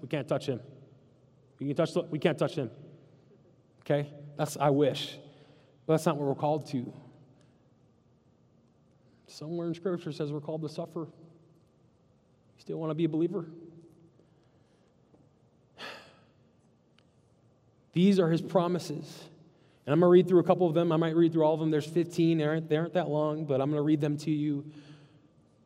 we 0.00 0.08
can't 0.08 0.26
touch 0.26 0.46
him. 0.46 0.60
We, 1.58 1.66
can 1.66 1.76
touch, 1.76 1.90
we 2.10 2.18
can't 2.18 2.38
touch 2.38 2.54
him. 2.54 2.70
Okay? 3.82 4.10
That's, 4.38 4.56
I 4.56 4.70
wish. 4.70 5.18
But 5.84 5.94
that's 5.94 6.06
not 6.06 6.16
what 6.16 6.26
we're 6.26 6.34
called 6.34 6.66
to. 6.68 6.90
Somewhere 9.26 9.68
in 9.68 9.74
Scripture 9.74 10.12
says 10.12 10.32
we're 10.32 10.40
called 10.40 10.62
to 10.62 10.68
suffer. 10.68 11.00
You 11.00 11.08
still 12.58 12.78
want 12.78 12.90
to 12.90 12.94
be 12.94 13.04
a 13.04 13.08
believer? 13.08 13.46
These 17.92 18.18
are 18.20 18.30
his 18.30 18.40
promises. 18.40 19.28
And 19.84 19.92
I'm 19.92 20.00
going 20.00 20.08
to 20.08 20.12
read 20.12 20.28
through 20.28 20.40
a 20.40 20.44
couple 20.44 20.66
of 20.66 20.74
them. 20.74 20.90
I 20.90 20.96
might 20.96 21.14
read 21.14 21.32
through 21.32 21.44
all 21.44 21.54
of 21.54 21.60
them. 21.60 21.70
There's 21.70 21.86
15. 21.86 22.38
They 22.38 22.44
aren't, 22.44 22.68
they 22.68 22.76
aren't 22.76 22.94
that 22.94 23.08
long, 23.08 23.44
but 23.44 23.60
I'm 23.60 23.70
going 23.70 23.78
to 23.78 23.82
read 23.82 24.00
them 24.00 24.16
to 24.18 24.30
you 24.30 24.64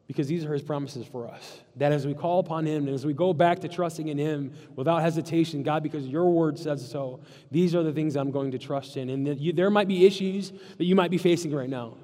because 0.07 0.27
these 0.27 0.45
are 0.45 0.53
his 0.53 0.63
promises 0.63 1.07
for 1.07 1.29
us. 1.29 1.61
That 1.77 1.93
as 1.93 2.05
we 2.07 2.15
call 2.15 2.41
upon 2.41 2.67
him 2.67 2.87
and 2.87 2.95
as 2.95 3.07
we 3.07 3.15
go 3.15 3.33
back 3.33 3.61
to 3.61 3.69
trusting 3.69 4.09
in 4.09 4.19
him 4.19 4.53
without 4.75 5.03
hesitation, 5.03 5.63
God, 5.63 5.83
because 5.83 6.07
your 6.07 6.29
word 6.29 6.59
says 6.59 6.87
so, 6.91 7.21
these 7.51 7.75
are 7.77 7.83
the 7.83 7.93
things 7.93 8.17
I'm 8.17 8.33
going 8.33 8.51
to 8.51 8.59
trust 8.59 8.97
in. 8.97 9.09
And 9.09 9.41
you, 9.41 9.53
there 9.53 9.71
might 9.71 9.87
be 9.87 10.05
issues 10.05 10.53
that 10.79 10.85
you 10.85 10.97
might 10.97 11.13
be 11.13 11.19
facing 11.19 11.55
right 11.55 11.71
now. 11.71 11.97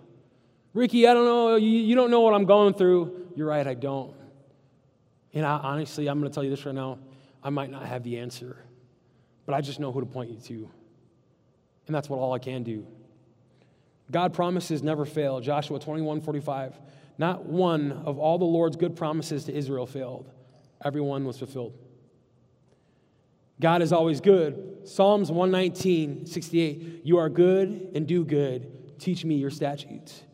Ricky, 0.77 1.07
I 1.07 1.15
don't 1.15 1.25
know. 1.25 1.57
You, 1.57 1.71
you 1.71 1.95
don't 1.95 2.11
know 2.11 2.21
what 2.21 2.35
I'm 2.35 2.45
going 2.45 2.75
through. 2.75 3.29
You're 3.35 3.49
right, 3.49 3.67
I 3.67 3.73
don't. 3.73 4.15
And 5.33 5.47
I, 5.47 5.57
honestly, 5.57 6.07
I'm 6.07 6.21
going 6.21 6.31
to 6.31 6.35
tell 6.35 6.45
you 6.45 6.51
this 6.51 6.67
right 6.67 6.75
now. 6.75 6.99
I 7.43 7.49
might 7.49 7.71
not 7.71 7.87
have 7.87 8.03
the 8.03 8.19
answer, 8.19 8.59
but 9.47 9.55
I 9.55 9.62
just 9.62 9.81
know 9.81 9.91
who 9.91 10.01
to 10.01 10.07
point 10.07 10.31
you 10.31 10.37
to. 10.37 10.71
And 11.87 11.97
that's 11.97 12.11
what 12.11 12.19
all 12.19 12.35
I 12.35 12.39
can 12.39 12.62
do. 12.62 12.87
God 14.11 14.35
promises 14.35 14.83
never 14.83 15.07
fail. 15.07 15.41
Joshua 15.41 15.79
21 15.79 16.21
45. 16.21 16.79
Not 17.17 17.47
one 17.47 17.93
of 18.05 18.19
all 18.19 18.37
the 18.37 18.45
Lord's 18.45 18.77
good 18.77 18.97
promises 18.97 19.45
to 19.45 19.57
Israel 19.57 19.87
failed, 19.87 20.31
everyone 20.85 21.25
was 21.25 21.39
fulfilled. 21.39 21.73
God 23.59 23.81
is 23.81 23.95
always 23.95 24.21
good. 24.21 24.83
Psalms 24.85 25.31
119, 25.31 26.27
68. 26.27 27.01
You 27.03 27.17
are 27.17 27.31
good 27.31 27.93
and 27.95 28.07
do 28.07 28.27
good. 28.27 28.99
Teach 28.99 29.25
me 29.25 29.37
your 29.37 29.49
statutes. 29.49 30.26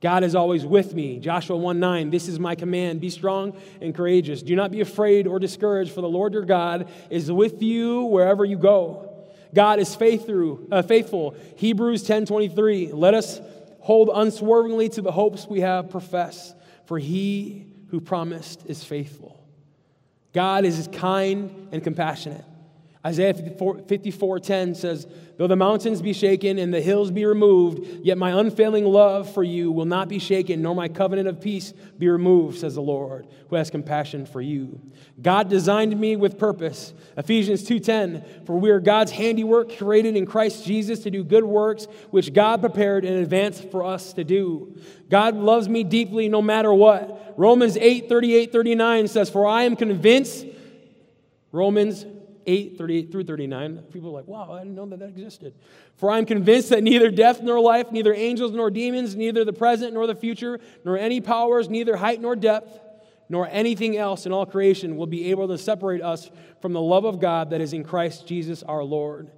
God 0.00 0.24
is 0.24 0.34
always 0.34 0.64
with 0.64 0.94
me. 0.94 1.18
Joshua 1.18 1.56
1 1.56 1.78
9, 1.78 2.10
this 2.10 2.26
is 2.28 2.38
my 2.38 2.54
command. 2.54 3.00
Be 3.00 3.10
strong 3.10 3.54
and 3.80 3.94
courageous. 3.94 4.42
Do 4.42 4.56
not 4.56 4.70
be 4.70 4.80
afraid 4.80 5.26
or 5.26 5.38
discouraged, 5.38 5.92
for 5.92 6.00
the 6.00 6.08
Lord 6.08 6.32
your 6.32 6.44
God 6.44 6.88
is 7.10 7.30
with 7.30 7.62
you 7.62 8.04
wherever 8.04 8.44
you 8.44 8.56
go. 8.56 9.06
God 9.52 9.78
is 9.78 9.94
faithful. 9.94 10.60
Uh, 10.70 10.82
faithful. 10.82 11.34
Hebrews 11.56 12.02
10 12.04 12.26
23, 12.26 12.92
let 12.92 13.14
us 13.14 13.40
hold 13.80 14.10
unswervingly 14.12 14.88
to 14.90 15.02
the 15.02 15.12
hopes 15.12 15.46
we 15.46 15.60
have 15.60 15.90
professed, 15.90 16.54
for 16.86 16.98
he 16.98 17.66
who 17.88 18.00
promised 18.00 18.62
is 18.66 18.82
faithful. 18.82 19.36
God 20.32 20.64
is 20.64 20.88
kind 20.92 21.68
and 21.72 21.82
compassionate. 21.82 22.44
Isaiah 23.04 23.32
54, 23.32 24.40
10 24.40 24.74
says, 24.74 25.06
Though 25.38 25.46
the 25.46 25.56
mountains 25.56 26.02
be 26.02 26.12
shaken 26.12 26.58
and 26.58 26.72
the 26.72 26.82
hills 26.82 27.10
be 27.10 27.24
removed, 27.24 28.04
yet 28.04 28.18
my 28.18 28.38
unfailing 28.38 28.84
love 28.84 29.32
for 29.32 29.42
you 29.42 29.72
will 29.72 29.86
not 29.86 30.06
be 30.06 30.18
shaken, 30.18 30.60
nor 30.60 30.74
my 30.74 30.88
covenant 30.88 31.26
of 31.26 31.40
peace 31.40 31.72
be 31.98 32.10
removed, 32.10 32.58
says 32.58 32.74
the 32.74 32.82
Lord, 32.82 33.26
who 33.48 33.56
has 33.56 33.70
compassion 33.70 34.26
for 34.26 34.42
you. 34.42 34.78
God 35.22 35.48
designed 35.48 35.98
me 35.98 36.14
with 36.16 36.36
purpose. 36.36 36.92
Ephesians 37.16 37.62
2:10, 37.62 38.22
for 38.44 38.58
we 38.58 38.68
are 38.68 38.80
God's 38.80 39.12
handiwork, 39.12 39.74
created 39.78 40.14
in 40.14 40.26
Christ 40.26 40.66
Jesus 40.66 40.98
to 41.04 41.10
do 41.10 41.24
good 41.24 41.44
works, 41.44 41.86
which 42.10 42.34
God 42.34 42.60
prepared 42.60 43.06
in 43.06 43.14
advance 43.14 43.62
for 43.62 43.82
us 43.82 44.12
to 44.12 44.24
do. 44.24 44.74
God 45.08 45.36
loves 45.36 45.70
me 45.70 45.84
deeply 45.84 46.28
no 46.28 46.42
matter 46.42 46.72
what. 46.72 47.32
Romans 47.38 47.78
8, 47.78 48.10
38, 48.10 48.52
39 48.52 49.08
says, 49.08 49.30
For 49.30 49.46
I 49.46 49.62
am 49.62 49.74
convinced, 49.74 50.44
Romans 51.50 52.04
8, 52.46 52.78
38 52.78 53.12
through 53.12 53.24
39. 53.24 53.78
People 53.92 54.10
are 54.10 54.12
like, 54.12 54.26
wow, 54.26 54.52
I 54.52 54.58
didn't 54.58 54.74
know 54.74 54.86
that 54.86 54.98
that 54.98 55.08
existed. 55.08 55.54
For 55.96 56.10
I'm 56.10 56.26
convinced 56.26 56.70
that 56.70 56.82
neither 56.82 57.10
death 57.10 57.42
nor 57.42 57.60
life, 57.60 57.92
neither 57.92 58.14
angels 58.14 58.52
nor 58.52 58.70
demons, 58.70 59.16
neither 59.16 59.44
the 59.44 59.52
present 59.52 59.94
nor 59.94 60.06
the 60.06 60.14
future, 60.14 60.58
nor 60.84 60.98
any 60.98 61.20
powers, 61.20 61.68
neither 61.68 61.96
height 61.96 62.20
nor 62.20 62.36
depth, 62.36 62.78
nor 63.28 63.48
anything 63.50 63.96
else 63.96 64.26
in 64.26 64.32
all 64.32 64.46
creation 64.46 64.96
will 64.96 65.06
be 65.06 65.30
able 65.30 65.48
to 65.48 65.56
separate 65.56 66.02
us 66.02 66.30
from 66.60 66.72
the 66.72 66.80
love 66.80 67.04
of 67.04 67.20
God 67.20 67.50
that 67.50 67.60
is 67.60 67.72
in 67.72 67.84
Christ 67.84 68.26
Jesus 68.26 68.62
our 68.62 68.82
Lord. 68.82 69.30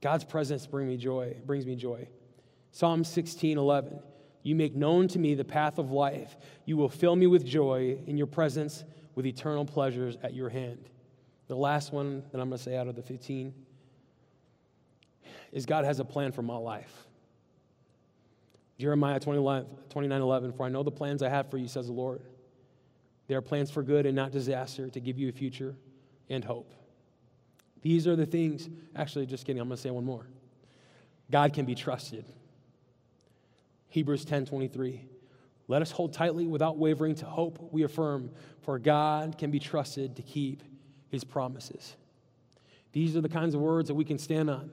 God's 0.00 0.24
presence 0.24 0.66
bring 0.66 0.88
me 0.88 0.96
joy, 0.96 1.36
brings 1.44 1.66
me 1.66 1.74
joy. 1.74 2.08
Psalm 2.72 3.04
16, 3.04 3.58
11. 3.58 4.00
You 4.42 4.54
make 4.54 4.74
known 4.74 5.08
to 5.08 5.18
me 5.18 5.34
the 5.34 5.44
path 5.44 5.78
of 5.78 5.90
life. 5.90 6.36
You 6.64 6.76
will 6.76 6.88
fill 6.88 7.16
me 7.16 7.26
with 7.26 7.44
joy 7.44 7.98
in 8.06 8.16
your 8.16 8.26
presence 8.26 8.84
with 9.14 9.26
eternal 9.26 9.64
pleasures 9.64 10.16
at 10.22 10.32
your 10.32 10.48
hand. 10.48 10.88
The 11.48 11.56
last 11.56 11.92
one 11.92 12.22
that 12.30 12.40
I'm 12.40 12.48
going 12.48 12.58
to 12.58 12.62
say 12.62 12.76
out 12.76 12.88
of 12.88 12.94
the 12.94 13.02
15 13.02 13.54
is 15.50 15.66
God 15.66 15.84
has 15.84 15.98
a 15.98 16.04
plan 16.04 16.30
for 16.30 16.42
my 16.42 16.56
life. 16.56 17.06
Jeremiah 18.78 19.18
29 19.18 19.66
11, 19.90 20.52
for 20.52 20.64
I 20.64 20.68
know 20.68 20.82
the 20.82 20.90
plans 20.90 21.22
I 21.22 21.28
have 21.28 21.50
for 21.50 21.58
you, 21.58 21.66
says 21.66 21.86
the 21.86 21.92
Lord. 21.92 22.20
They 23.26 23.34
are 23.34 23.42
plans 23.42 23.70
for 23.70 23.82
good 23.82 24.06
and 24.06 24.14
not 24.14 24.30
disaster, 24.30 24.88
to 24.88 25.00
give 25.00 25.18
you 25.18 25.28
a 25.28 25.32
future 25.32 25.74
and 26.28 26.44
hope. 26.44 26.72
These 27.82 28.06
are 28.06 28.14
the 28.14 28.26
things, 28.26 28.68
actually, 28.94 29.26
just 29.26 29.46
kidding, 29.46 29.60
I'm 29.60 29.68
going 29.68 29.76
to 29.76 29.82
say 29.82 29.90
one 29.90 30.04
more. 30.04 30.26
God 31.30 31.52
can 31.52 31.64
be 31.64 31.74
trusted. 31.74 32.24
Hebrews 33.88 34.24
10 34.24 34.46
23. 34.46 35.04
Let 35.66 35.82
us 35.82 35.90
hold 35.90 36.14
tightly 36.14 36.46
without 36.46 36.78
wavering 36.78 37.14
to 37.16 37.26
hope 37.26 37.72
we 37.72 37.82
affirm, 37.82 38.30
for 38.62 38.78
God 38.78 39.36
can 39.36 39.50
be 39.50 39.58
trusted 39.58 40.16
to 40.16 40.22
keep 40.22 40.62
his 41.10 41.24
promises. 41.24 41.96
These 42.92 43.16
are 43.16 43.20
the 43.20 43.28
kinds 43.28 43.54
of 43.54 43.60
words 43.60 43.88
that 43.88 43.94
we 43.94 44.04
can 44.04 44.18
stand 44.18 44.50
on. 44.50 44.70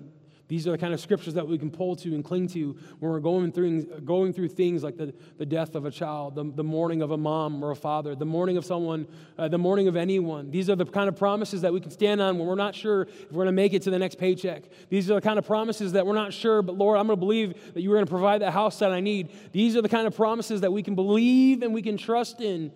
These 0.48 0.68
are 0.68 0.72
the 0.72 0.78
kind 0.78 0.94
of 0.94 1.00
scriptures 1.00 1.34
that 1.34 1.48
we 1.48 1.58
can 1.58 1.72
pull 1.72 1.96
to 1.98 2.14
and 2.14 2.24
cling 2.24 2.48
to 2.50 2.78
when 3.00 3.12
we're 3.12 3.20
going 3.20 3.52
through, 3.52 3.84
going 4.02 4.32
through 4.32 4.50
things 4.50 4.84
like 4.84 4.96
the, 4.96 5.12
the 5.40 5.46
death 5.46 5.74
of 5.74 5.86
a 5.86 5.92
child, 5.92 6.36
the, 6.36 6.44
the 6.44 6.64
mourning 6.64 7.02
of 7.02 7.10
a 7.10 7.18
mom 7.18 7.64
or 7.64 7.72
a 7.72 7.76
father, 7.76 8.14
the 8.14 8.28
mourning 8.28 8.56
of 8.56 8.64
someone, 8.64 9.08
uh, 9.40 9.48
the 9.48 9.58
mourning 9.58 9.88
of 9.88 9.96
anyone. 9.96 10.52
These 10.52 10.70
are 10.70 10.76
the 10.76 10.86
kind 10.86 11.10
of 11.10 11.16
promises 11.16 11.62
that 11.62 11.74
we 11.74 11.80
can 11.80 11.90
stand 11.90 12.22
on 12.22 12.38
when 12.38 12.48
we're 12.48 12.54
not 12.54 12.76
sure 12.76 13.04
if 13.04 13.32
we're 13.32 13.44
going 13.44 13.48
to 13.48 13.54
make 13.54 13.74
it 13.74 13.82
to 13.84 13.90
the 13.90 13.98
next 13.98 14.20
paycheck. 14.20 14.64
These 14.90 15.10
are 15.10 15.16
the 15.16 15.22
kind 15.22 15.40
of 15.40 15.48
promises 15.48 15.94
that 15.94 16.06
we're 16.06 16.14
not 16.14 16.32
sure, 16.32 16.62
but 16.62 16.78
Lord, 16.78 17.00
I'm 17.00 17.08
going 17.08 17.18
to 17.18 17.20
believe 17.20 17.74
that 17.74 17.82
you're 17.82 17.96
going 17.96 18.06
to 18.06 18.12
provide 18.12 18.40
the 18.42 18.52
house 18.52 18.78
that 18.80 18.92
I 18.92 19.00
need. 19.00 19.32
These 19.52 19.76
are 19.76 19.82
the 19.82 19.90
kind 19.90 20.06
of 20.06 20.16
promises 20.16 20.62
that 20.62 20.72
we 20.72 20.84
can 20.84 20.94
believe 20.94 21.64
and 21.64 21.74
we 21.74 21.82
can 21.82 21.98
trust 21.98 22.40
in 22.40 22.72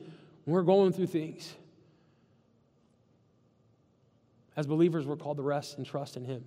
when 0.45 0.55
we're 0.55 0.63
going 0.63 0.91
through 0.91 1.07
things. 1.07 1.53
As 4.59 4.67
believers, 4.67 5.07
we're 5.07 5.15
called 5.15 5.37
to 5.37 5.43
rest 5.43 5.77
and 5.77 5.87
trust 5.87 6.17
in 6.17 6.25
Him, 6.25 6.43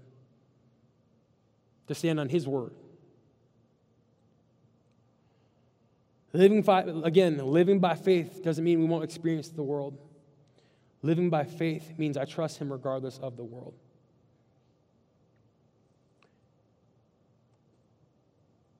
to 1.86 1.94
stand 1.94 2.20
on 2.20 2.28
His 2.28 2.46
word. 2.46 2.74
Living 6.34 6.60
by, 6.60 6.82
again, 6.82 7.38
living 7.38 7.78
by 7.78 7.94
faith 7.94 8.42
doesn't 8.44 8.62
mean 8.62 8.80
we 8.80 8.84
won't 8.84 9.02
experience 9.02 9.48
the 9.48 9.62
world. 9.62 9.96
Living 11.00 11.30
by 11.30 11.44
faith 11.44 11.94
means 11.96 12.18
I 12.18 12.26
trust 12.26 12.58
Him 12.58 12.70
regardless 12.70 13.16
of 13.16 13.38
the 13.38 13.44
world. 13.44 13.72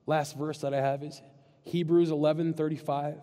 Last 0.05 0.37
verse 0.37 0.59
that 0.59 0.75
I 0.75 0.81
have 0.81 1.01
is 1.01 1.23
Hebrews 1.63 2.11
11 2.11 2.53
35. 2.53 3.15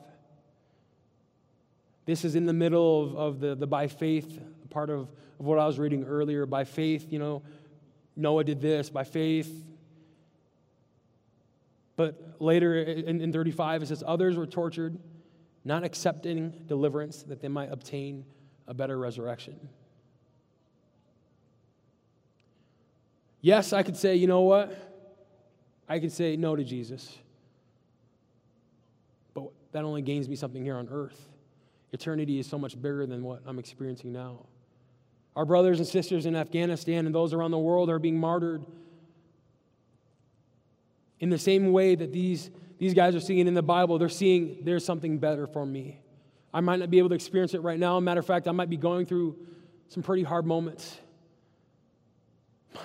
This 2.04 2.24
is 2.24 2.34
in 2.34 2.46
the 2.46 2.52
middle 2.52 3.04
of, 3.04 3.16
of 3.16 3.40
the, 3.40 3.54
the 3.54 3.68
by 3.68 3.86
faith 3.86 4.40
part 4.70 4.90
of, 4.90 5.08
of 5.38 5.46
what 5.46 5.58
I 5.58 5.66
was 5.66 5.78
reading 5.78 6.04
earlier. 6.04 6.46
By 6.46 6.64
faith, 6.64 7.06
you 7.10 7.18
know, 7.18 7.42
Noah 8.16 8.44
did 8.44 8.60
this. 8.60 8.90
By 8.90 9.04
faith. 9.04 9.64
But 11.96 12.36
later 12.38 12.76
in, 12.76 13.20
in 13.20 13.32
35, 13.32 13.82
it 13.82 13.86
says, 13.88 14.02
Others 14.06 14.36
were 14.36 14.46
tortured, 14.46 14.98
not 15.64 15.84
accepting 15.84 16.50
deliverance 16.66 17.22
that 17.24 17.42
they 17.42 17.48
might 17.48 17.70
obtain 17.70 18.24
a 18.66 18.72
better 18.72 18.98
resurrection. 18.98 19.68
Yes, 23.42 23.72
I 23.72 23.82
could 23.82 23.96
say, 23.96 24.16
you 24.16 24.26
know 24.26 24.42
what? 24.42 24.76
I 25.88 25.98
could 25.98 26.12
say 26.12 26.36
no 26.36 26.54
to 26.54 26.62
Jesus. 26.62 27.18
But 29.34 29.50
that 29.72 29.84
only 29.84 30.02
gains 30.02 30.28
me 30.28 30.36
something 30.36 30.62
here 30.62 30.76
on 30.76 30.88
earth. 30.90 31.20
Eternity 31.92 32.38
is 32.38 32.46
so 32.46 32.58
much 32.58 32.80
bigger 32.80 33.06
than 33.06 33.22
what 33.22 33.42
I'm 33.46 33.58
experiencing 33.58 34.12
now. 34.12 34.46
Our 35.36 35.44
brothers 35.44 35.78
and 35.78 35.86
sisters 35.86 36.26
in 36.26 36.34
Afghanistan 36.34 37.06
and 37.06 37.14
those 37.14 37.32
around 37.32 37.52
the 37.52 37.58
world 37.58 37.88
are 37.88 37.98
being 37.98 38.18
martyred 38.18 38.64
in 41.20 41.30
the 41.30 41.38
same 41.38 41.72
way 41.72 41.94
that 41.94 42.12
these, 42.12 42.50
these 42.78 42.94
guys 42.94 43.14
are 43.14 43.20
seeing 43.20 43.46
in 43.46 43.54
the 43.54 43.62
Bible. 43.62 43.98
They're 43.98 44.08
seeing 44.08 44.58
there's 44.64 44.84
something 44.84 45.18
better 45.18 45.46
for 45.46 45.64
me. 45.64 46.00
I 46.52 46.60
might 46.60 46.80
not 46.80 46.90
be 46.90 46.98
able 46.98 47.10
to 47.10 47.14
experience 47.14 47.54
it 47.54 47.62
right 47.62 47.78
now. 47.78 48.00
Matter 48.00 48.20
of 48.20 48.26
fact, 48.26 48.48
I 48.48 48.52
might 48.52 48.70
be 48.70 48.76
going 48.76 49.06
through 49.06 49.36
some 49.88 50.02
pretty 50.02 50.24
hard 50.24 50.46
moments. 50.46 50.98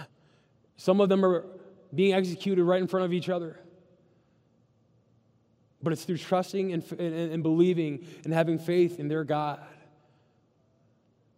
Some 0.78 1.02
of 1.02 1.10
them 1.10 1.26
are 1.26 1.46
being 1.94 2.14
executed 2.14 2.64
right 2.64 2.82
in 2.82 2.88
front 2.88 3.06
of 3.06 3.14
each 3.14 3.30
other. 3.30 3.60
But 5.82 5.94
it's 5.94 6.04
through 6.04 6.18
trusting 6.18 6.74
and, 6.74 6.84
and, 6.92 7.32
and 7.32 7.44
believing 7.44 8.06
and 8.24 8.34
having 8.34 8.60
faith 8.60 9.00
in 9.00 9.08
their 9.08 9.24
God 9.24 9.62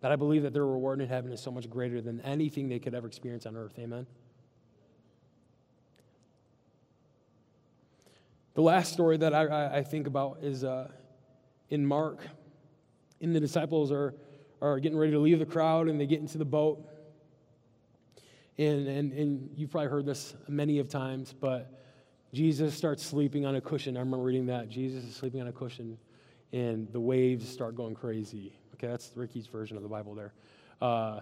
that 0.01 0.11
I 0.11 0.15
believe 0.15 0.43
that 0.43 0.53
their 0.53 0.65
reward 0.65 1.01
in 1.01 1.07
heaven 1.07 1.31
is 1.31 1.41
so 1.41 1.51
much 1.51 1.69
greater 1.69 2.01
than 2.01 2.21
anything 2.21 2.69
they 2.69 2.79
could 2.79 2.93
ever 2.93 3.07
experience 3.07 3.45
on 3.45 3.55
earth. 3.55 3.73
Amen. 3.79 4.05
The 8.53 8.61
last 8.61 8.91
story 8.91 9.17
that 9.17 9.33
I, 9.33 9.77
I 9.77 9.83
think 9.83 10.07
about 10.07 10.39
is 10.41 10.63
uh, 10.63 10.89
in 11.69 11.85
Mark. 11.85 12.27
And 13.21 13.35
the 13.35 13.39
disciples 13.39 13.91
are, 13.91 14.13
are 14.61 14.79
getting 14.79 14.97
ready 14.97 15.11
to 15.11 15.19
leave 15.19 15.39
the 15.39 15.45
crowd 15.45 15.87
and 15.87 15.99
they 15.99 16.05
get 16.05 16.19
into 16.19 16.37
the 16.37 16.45
boat. 16.45 16.83
And, 18.57 18.87
and, 18.87 19.13
and 19.13 19.49
you've 19.55 19.69
probably 19.69 19.89
heard 19.89 20.05
this 20.05 20.35
many 20.47 20.79
of 20.79 20.89
times, 20.89 21.33
but 21.39 21.71
Jesus 22.33 22.75
starts 22.75 23.05
sleeping 23.05 23.45
on 23.45 23.55
a 23.55 23.61
cushion. 23.61 23.95
I 23.95 23.99
remember 23.99 24.25
reading 24.25 24.47
that. 24.47 24.69
Jesus 24.69 25.03
is 25.03 25.15
sleeping 25.15 25.41
on 25.41 25.47
a 25.47 25.51
cushion, 25.51 25.97
and 26.51 26.91
the 26.91 26.99
waves 26.99 27.47
start 27.47 27.75
going 27.75 27.93
crazy. 27.93 28.57
Okay, 28.77 28.87
that's 28.87 29.11
Ricky's 29.15 29.47
version 29.47 29.75
of 29.75 29.81
the 29.81 29.89
Bible 29.89 30.13
there. 30.13 30.33
Uh, 30.79 31.21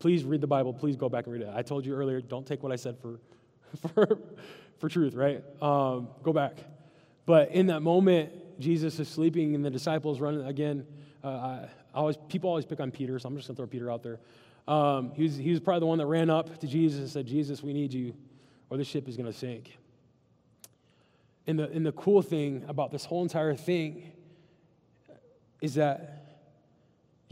please 0.00 0.24
read 0.24 0.40
the 0.40 0.48
Bible. 0.48 0.72
Please 0.72 0.96
go 0.96 1.08
back 1.08 1.26
and 1.26 1.32
read 1.32 1.42
it. 1.42 1.50
I 1.54 1.62
told 1.62 1.86
you 1.86 1.94
earlier, 1.94 2.20
don't 2.20 2.44
take 2.44 2.60
what 2.60 2.72
I 2.72 2.76
said 2.76 2.98
for, 2.98 3.20
for, 3.94 4.18
for 4.78 4.88
truth, 4.88 5.14
right? 5.14 5.44
Um, 5.62 6.08
go 6.24 6.32
back. 6.32 6.56
But 7.24 7.52
in 7.52 7.68
that 7.68 7.82
moment, 7.82 8.32
Jesus 8.58 8.98
is 8.98 9.08
sleeping, 9.08 9.54
and 9.54 9.64
the 9.64 9.70
disciples 9.70 10.20
run 10.20 10.40
again. 10.44 10.84
Uh, 11.22 11.28
I 11.28 11.68
always, 11.94 12.16
people 12.28 12.50
always 12.50 12.66
pick 12.66 12.80
on 12.80 12.90
Peter, 12.90 13.16
so 13.20 13.28
I'm 13.28 13.36
just 13.36 13.46
going 13.46 13.54
to 13.54 13.60
throw 13.60 13.68
Peter 13.68 13.88
out 13.88 14.02
there. 14.02 14.18
Um, 14.66 15.12
he, 15.14 15.22
was, 15.22 15.36
he 15.36 15.50
was 15.50 15.60
probably 15.60 15.80
the 15.80 15.86
one 15.86 15.98
that 15.98 16.06
ran 16.06 16.30
up 16.30 16.58
to 16.58 16.66
Jesus 16.66 16.98
and 16.98 17.08
said, 17.08 17.26
Jesus, 17.26 17.62
we 17.62 17.72
need 17.72 17.92
you, 17.92 18.12
or 18.70 18.76
the 18.76 18.84
ship 18.84 19.08
is 19.08 19.16
going 19.16 19.30
to 19.30 19.38
sink. 19.38 19.78
And 21.46 21.60
the, 21.60 21.70
and 21.70 21.86
the 21.86 21.92
cool 21.92 22.22
thing 22.22 22.64
about 22.66 22.90
this 22.90 23.04
whole 23.04 23.22
entire 23.22 23.54
thing 23.54 24.10
is 25.60 25.74
that 25.74 26.21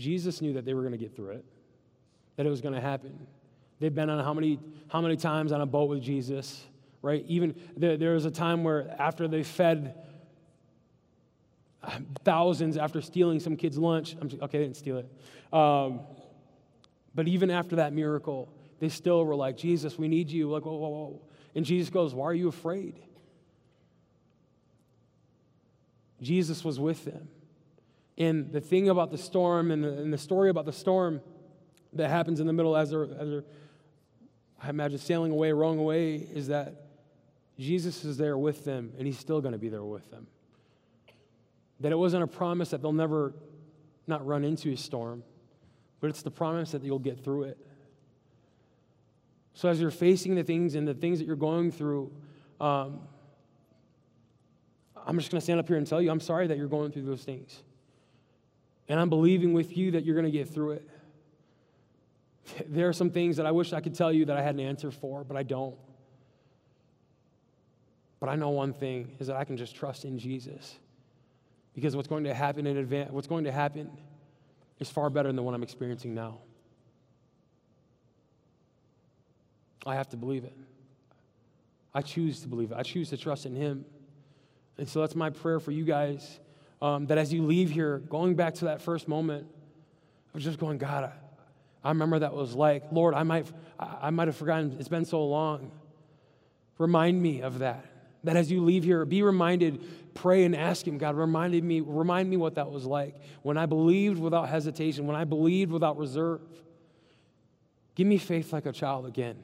Jesus 0.00 0.40
knew 0.40 0.54
that 0.54 0.64
they 0.64 0.72
were 0.72 0.80
going 0.80 0.92
to 0.92 0.98
get 0.98 1.14
through 1.14 1.32
it, 1.32 1.44
that 2.36 2.46
it 2.46 2.50
was 2.50 2.60
going 2.60 2.74
to 2.74 2.80
happen. 2.80 3.26
They've 3.78 3.94
been 3.94 4.10
on 4.10 4.24
how 4.24 4.32
many, 4.34 4.58
how 4.88 5.00
many 5.00 5.16
times 5.16 5.52
on 5.52 5.60
a 5.60 5.66
boat 5.66 5.90
with 5.90 6.02
Jesus, 6.02 6.64
right? 7.02 7.24
Even 7.28 7.54
there, 7.76 7.96
there 7.96 8.14
was 8.14 8.24
a 8.24 8.30
time 8.30 8.64
where 8.64 8.94
after 8.98 9.28
they 9.28 9.42
fed 9.42 9.94
thousands 12.24 12.76
after 12.76 13.00
stealing 13.00 13.40
some 13.40 13.56
kid's 13.56 13.78
lunch, 13.78 14.16
I'm 14.20 14.28
just, 14.28 14.42
okay, 14.42 14.58
they 14.58 14.64
didn't 14.64 14.76
steal 14.76 14.98
it. 14.98 15.54
Um, 15.54 16.00
but 17.14 17.28
even 17.28 17.50
after 17.50 17.76
that 17.76 17.92
miracle, 17.92 18.48
they 18.78 18.88
still 18.88 19.24
were 19.24 19.36
like, 19.36 19.56
Jesus, 19.56 19.98
we 19.98 20.08
need 20.08 20.30
you. 20.30 20.50
Like, 20.50 20.64
whoa, 20.64 20.76
whoa, 20.76 20.88
whoa. 20.88 21.20
And 21.54 21.64
Jesus 21.64 21.90
goes, 21.90 22.14
Why 22.14 22.26
are 22.26 22.34
you 22.34 22.48
afraid? 22.48 23.00
Jesus 26.22 26.64
was 26.64 26.78
with 26.78 27.04
them. 27.04 27.28
And 28.20 28.52
the 28.52 28.60
thing 28.60 28.90
about 28.90 29.10
the 29.10 29.16
storm 29.16 29.70
and 29.70 29.82
the, 29.82 29.88
and 29.94 30.12
the 30.12 30.18
story 30.18 30.50
about 30.50 30.66
the 30.66 30.74
storm 30.74 31.22
that 31.94 32.10
happens 32.10 32.38
in 32.38 32.46
the 32.46 32.52
middle 32.52 32.76
as 32.76 32.90
they're, 32.90 33.04
as 33.04 33.30
they're, 33.30 33.44
I 34.62 34.68
imagine, 34.68 34.98
sailing 34.98 35.32
away, 35.32 35.52
rowing 35.52 35.78
away, 35.78 36.16
is 36.16 36.48
that 36.48 36.84
Jesus 37.58 38.04
is 38.04 38.18
there 38.18 38.36
with 38.36 38.66
them 38.66 38.92
and 38.98 39.06
he's 39.06 39.18
still 39.18 39.40
going 39.40 39.52
to 39.52 39.58
be 39.58 39.70
there 39.70 39.82
with 39.82 40.10
them. 40.10 40.26
That 41.80 41.92
it 41.92 41.96
wasn't 41.96 42.22
a 42.22 42.26
promise 42.26 42.68
that 42.70 42.82
they'll 42.82 42.92
never 42.92 43.32
not 44.06 44.26
run 44.26 44.44
into 44.44 44.70
a 44.70 44.76
storm, 44.76 45.24
but 46.00 46.10
it's 46.10 46.20
the 46.20 46.30
promise 46.30 46.72
that 46.72 46.84
you'll 46.84 46.98
get 46.98 47.24
through 47.24 47.44
it. 47.44 47.58
So 49.54 49.70
as 49.70 49.80
you're 49.80 49.90
facing 49.90 50.34
the 50.34 50.44
things 50.44 50.74
and 50.74 50.86
the 50.86 50.92
things 50.92 51.20
that 51.20 51.24
you're 51.24 51.36
going 51.36 51.70
through, 51.72 52.12
um, 52.60 53.00
I'm 55.06 55.16
just 55.16 55.30
going 55.30 55.40
to 55.40 55.44
stand 55.44 55.58
up 55.58 55.66
here 55.66 55.78
and 55.78 55.86
tell 55.86 56.02
you, 56.02 56.10
I'm 56.10 56.20
sorry 56.20 56.48
that 56.48 56.58
you're 56.58 56.68
going 56.68 56.92
through 56.92 57.06
those 57.06 57.24
things. 57.24 57.62
And 58.90 58.98
I'm 58.98 59.08
believing 59.08 59.52
with 59.52 59.76
you 59.76 59.92
that 59.92 60.04
you're 60.04 60.16
going 60.16 60.26
to 60.26 60.32
get 60.32 60.48
through 60.48 60.72
it. 60.72 60.90
There 62.66 62.88
are 62.88 62.92
some 62.92 63.10
things 63.10 63.36
that 63.36 63.46
I 63.46 63.52
wish 63.52 63.72
I 63.72 63.80
could 63.80 63.94
tell 63.94 64.12
you 64.12 64.24
that 64.24 64.36
I 64.36 64.42
had 64.42 64.56
an 64.56 64.60
answer 64.60 64.90
for, 64.90 65.22
but 65.22 65.36
I 65.36 65.44
don't. 65.44 65.76
But 68.18 68.30
I 68.30 68.34
know 68.34 68.48
one 68.48 68.72
thing 68.72 69.12
is 69.20 69.28
that 69.28 69.36
I 69.36 69.44
can 69.44 69.56
just 69.56 69.76
trust 69.76 70.04
in 70.04 70.18
Jesus. 70.18 70.76
Because 71.72 71.94
what's 71.94 72.08
going 72.08 72.24
to 72.24 72.34
happen 72.34 72.66
in 72.66 72.78
advance, 72.78 73.12
what's 73.12 73.28
going 73.28 73.44
to 73.44 73.52
happen 73.52 73.92
is 74.80 74.90
far 74.90 75.08
better 75.08 75.30
than 75.32 75.44
what 75.44 75.54
I'm 75.54 75.62
experiencing 75.62 76.12
now. 76.12 76.38
I 79.86 79.94
have 79.94 80.08
to 80.08 80.16
believe 80.16 80.42
it. 80.42 80.56
I 81.94 82.02
choose 82.02 82.40
to 82.40 82.48
believe 82.48 82.72
it. 82.72 82.76
I 82.76 82.82
choose 82.82 83.10
to 83.10 83.16
trust 83.16 83.46
in 83.46 83.54
Him. 83.54 83.84
And 84.78 84.88
so 84.88 85.00
that's 85.00 85.14
my 85.14 85.30
prayer 85.30 85.60
for 85.60 85.70
you 85.70 85.84
guys 85.84 86.40
um, 86.82 87.06
that 87.06 87.18
as 87.18 87.32
you 87.32 87.44
leave 87.44 87.70
here, 87.70 87.98
going 87.98 88.34
back 88.34 88.54
to 88.54 88.66
that 88.66 88.80
first 88.80 89.08
moment 89.08 89.46
of 90.34 90.40
just 90.40 90.58
going, 90.58 90.78
God, 90.78 91.04
I, 91.04 91.12
I 91.84 91.90
remember 91.90 92.18
that 92.20 92.34
was 92.34 92.54
like, 92.54 92.84
Lord, 92.92 93.14
I 93.14 93.22
might, 93.22 93.46
I 93.78 94.10
might 94.10 94.28
have 94.28 94.36
forgotten, 94.36 94.76
it's 94.78 94.88
been 94.88 95.04
so 95.04 95.24
long. 95.24 95.70
Remind 96.78 97.20
me 97.20 97.42
of 97.42 97.58
that. 97.58 97.84
That 98.24 98.36
as 98.36 98.50
you 98.50 98.62
leave 98.62 98.84
here, 98.84 99.04
be 99.04 99.22
reminded, 99.22 100.14
pray 100.14 100.44
and 100.44 100.54
ask 100.54 100.86
Him, 100.86 100.98
God, 100.98 101.16
reminded 101.16 101.64
me, 101.64 101.80
remind 101.80 102.28
me 102.28 102.36
what 102.36 102.56
that 102.56 102.70
was 102.70 102.84
like. 102.84 103.14
When 103.42 103.56
I 103.56 103.66
believed 103.66 104.20
without 104.20 104.48
hesitation, 104.48 105.06
when 105.06 105.16
I 105.16 105.24
believed 105.24 105.72
without 105.72 105.96
reserve. 105.96 106.40
Give 107.94 108.06
me 108.06 108.18
faith 108.18 108.52
like 108.52 108.66
a 108.66 108.72
child 108.72 109.06
again. 109.06 109.36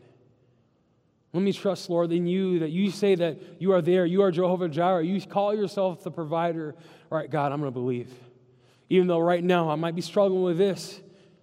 Let 1.33 1.43
me 1.43 1.53
trust, 1.53 1.91
Lord, 1.91 2.13
in 2.13 2.27
you 2.27 2.61
that 2.61 2.71
you 2.71 2.91
say 2.91 3.15
that 3.17 3.39
you 3.61 3.73
are 3.73 3.83
there. 3.83 4.07
You 4.07 4.23
are 4.23 4.31
Jehovah 4.31 4.69
Jireh. 4.69 5.05
You 5.05 5.21
call 5.21 5.55
yourself 5.55 6.03
the 6.03 6.11
provider. 6.11 6.75
All 7.11 7.19
right, 7.19 7.31
God, 7.31 7.53
I'm 7.53 7.61
going 7.61 7.73
to 7.73 7.79
believe. 7.79 8.13
Even 8.89 9.07
though 9.07 9.19
right 9.19 9.43
now 9.43 9.71
I 9.71 9.75
might 9.77 9.95
be 9.95 10.03
struggling 10.03 10.43
with 10.43 10.59
this, 10.59 11.01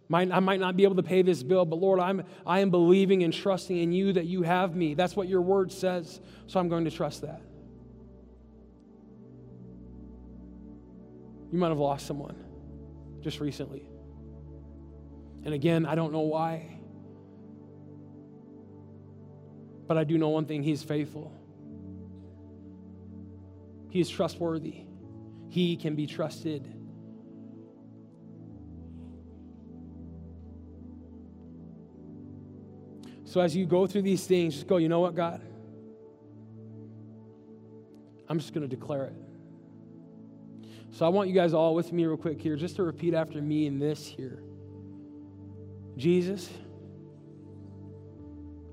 might, 0.10 0.32
I 0.32 0.40
might 0.40 0.60
not 0.60 0.76
be 0.76 0.84
able 0.84 0.96
to 0.96 1.04
pay 1.04 1.22
this 1.22 1.42
bill, 1.44 1.66
but 1.66 1.78
Lord, 1.78 2.00
I'm, 2.00 2.24
I 2.46 2.60
am 2.60 2.70
believing 2.70 3.24
and 3.24 3.34
trusting 3.34 3.78
in 3.78 3.92
you 3.92 4.14
that 4.14 4.26
you 4.26 4.44
have 4.44 4.76
me. 4.76 4.94
That's 4.94 5.16
what 5.16 5.28
your 5.28 5.42
word 5.42 5.72
says, 5.72 6.20
so 6.48 6.60
I'm 6.60 6.70
going 6.70 6.86
to 6.86 6.92
trust 6.92 7.22
that. 7.22 7.42
You 11.52 11.60
might 11.60 11.70
have 11.70 11.80
lost 11.80 12.06
someone 12.08 12.36
just 13.22 13.40
recently. 13.40 13.88
And 15.46 15.54
again, 15.54 15.86
I 15.86 15.96
don't 15.96 16.12
know 16.12 16.22
why. 16.22 16.80
But 19.88 19.98
I 19.98 20.04
do 20.04 20.18
know 20.18 20.30
one 20.30 20.46
thing 20.46 20.64
He's 20.64 20.84
faithful, 20.84 21.32
He 23.90 24.00
is 24.00 24.10
trustworthy, 24.10 24.86
He 25.54 25.76
can 25.76 25.94
be 25.94 26.08
trusted. 26.08 26.68
So 33.24 33.40
as 33.40 33.56
you 33.56 33.68
go 33.68 33.86
through 33.86 34.02
these 34.02 34.26
things, 34.26 34.56
just 34.56 34.66
go, 34.66 34.78
you 34.78 34.90
know 34.90 35.00
what, 35.00 35.14
God? 35.14 35.44
I'm 38.28 38.40
just 38.40 38.52
going 38.56 38.68
to 38.68 38.76
declare 38.76 39.06
it. 39.06 39.14
So 40.90 41.06
I 41.06 41.10
want 41.10 41.30
you 41.30 41.36
guys 41.36 41.54
all 41.54 41.76
with 41.76 41.94
me 41.94 42.04
real 42.08 42.18
quick 42.18 42.42
here, 42.42 42.56
just 42.56 42.78
to 42.78 42.84
repeat 42.84 43.14
after 43.14 43.40
me 43.40 43.68
in 43.68 43.78
this 43.78 44.08
here. 44.08 44.42
Jesus, 45.98 46.50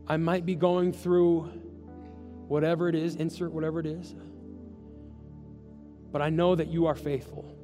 I 0.09 0.17
might 0.17 0.47
be 0.47 0.55
going 0.55 0.95
through 0.95 1.43
whatever 2.49 2.89
it 2.89 2.95
is, 2.95 3.17
insert 3.17 3.53
whatever 3.53 3.81
it 3.81 3.87
is, 3.87 4.15
but 6.13 6.23
I 6.23 6.31
know 6.31 6.55
that 6.55 6.69
you 6.69 6.87
are 6.87 6.95
faithful. 6.95 7.57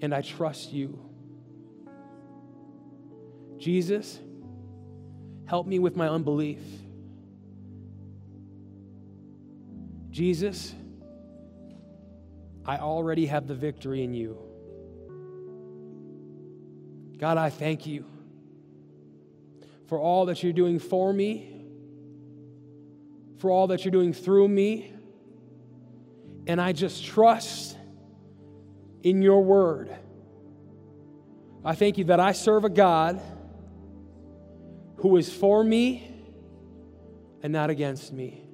And 0.00 0.14
I 0.14 0.22
trust 0.22 0.72
you. 0.72 0.98
Jesus, 3.58 4.20
help 5.46 5.66
me 5.66 5.78
with 5.78 5.96
my 5.96 6.08
unbelief. 6.08 6.60
Jesus, 10.10 10.74
I 12.64 12.78
already 12.78 13.26
have 13.26 13.46
the 13.46 13.54
victory 13.54 14.04
in 14.04 14.14
you. 14.14 14.38
God, 17.18 17.36
I 17.36 17.50
thank 17.50 17.86
you 17.86 18.04
for 19.86 19.98
all 19.98 20.26
that 20.26 20.42
you're 20.42 20.52
doing 20.52 20.78
for 20.78 21.12
me, 21.12 21.64
for 23.38 23.50
all 23.50 23.68
that 23.68 23.84
you're 23.84 23.92
doing 23.92 24.12
through 24.12 24.48
me. 24.48 24.92
And 26.48 26.60
I 26.60 26.72
just 26.72 27.04
trust 27.04 27.76
in 29.02 29.22
your 29.22 29.44
word. 29.44 29.94
I 31.64 31.74
thank 31.74 31.98
you 31.98 32.04
that 32.04 32.18
I 32.18 32.32
serve 32.32 32.64
a 32.64 32.70
God 32.70 33.20
who 34.96 35.16
is 35.16 35.32
for 35.32 35.62
me 35.62 36.14
and 37.42 37.52
not 37.52 37.70
against 37.70 38.12
me. 38.12 38.48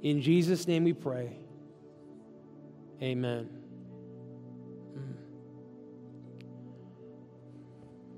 In 0.00 0.22
Jesus' 0.22 0.66
name 0.66 0.84
we 0.84 0.92
pray. 0.92 1.36
Amen. 3.02 3.59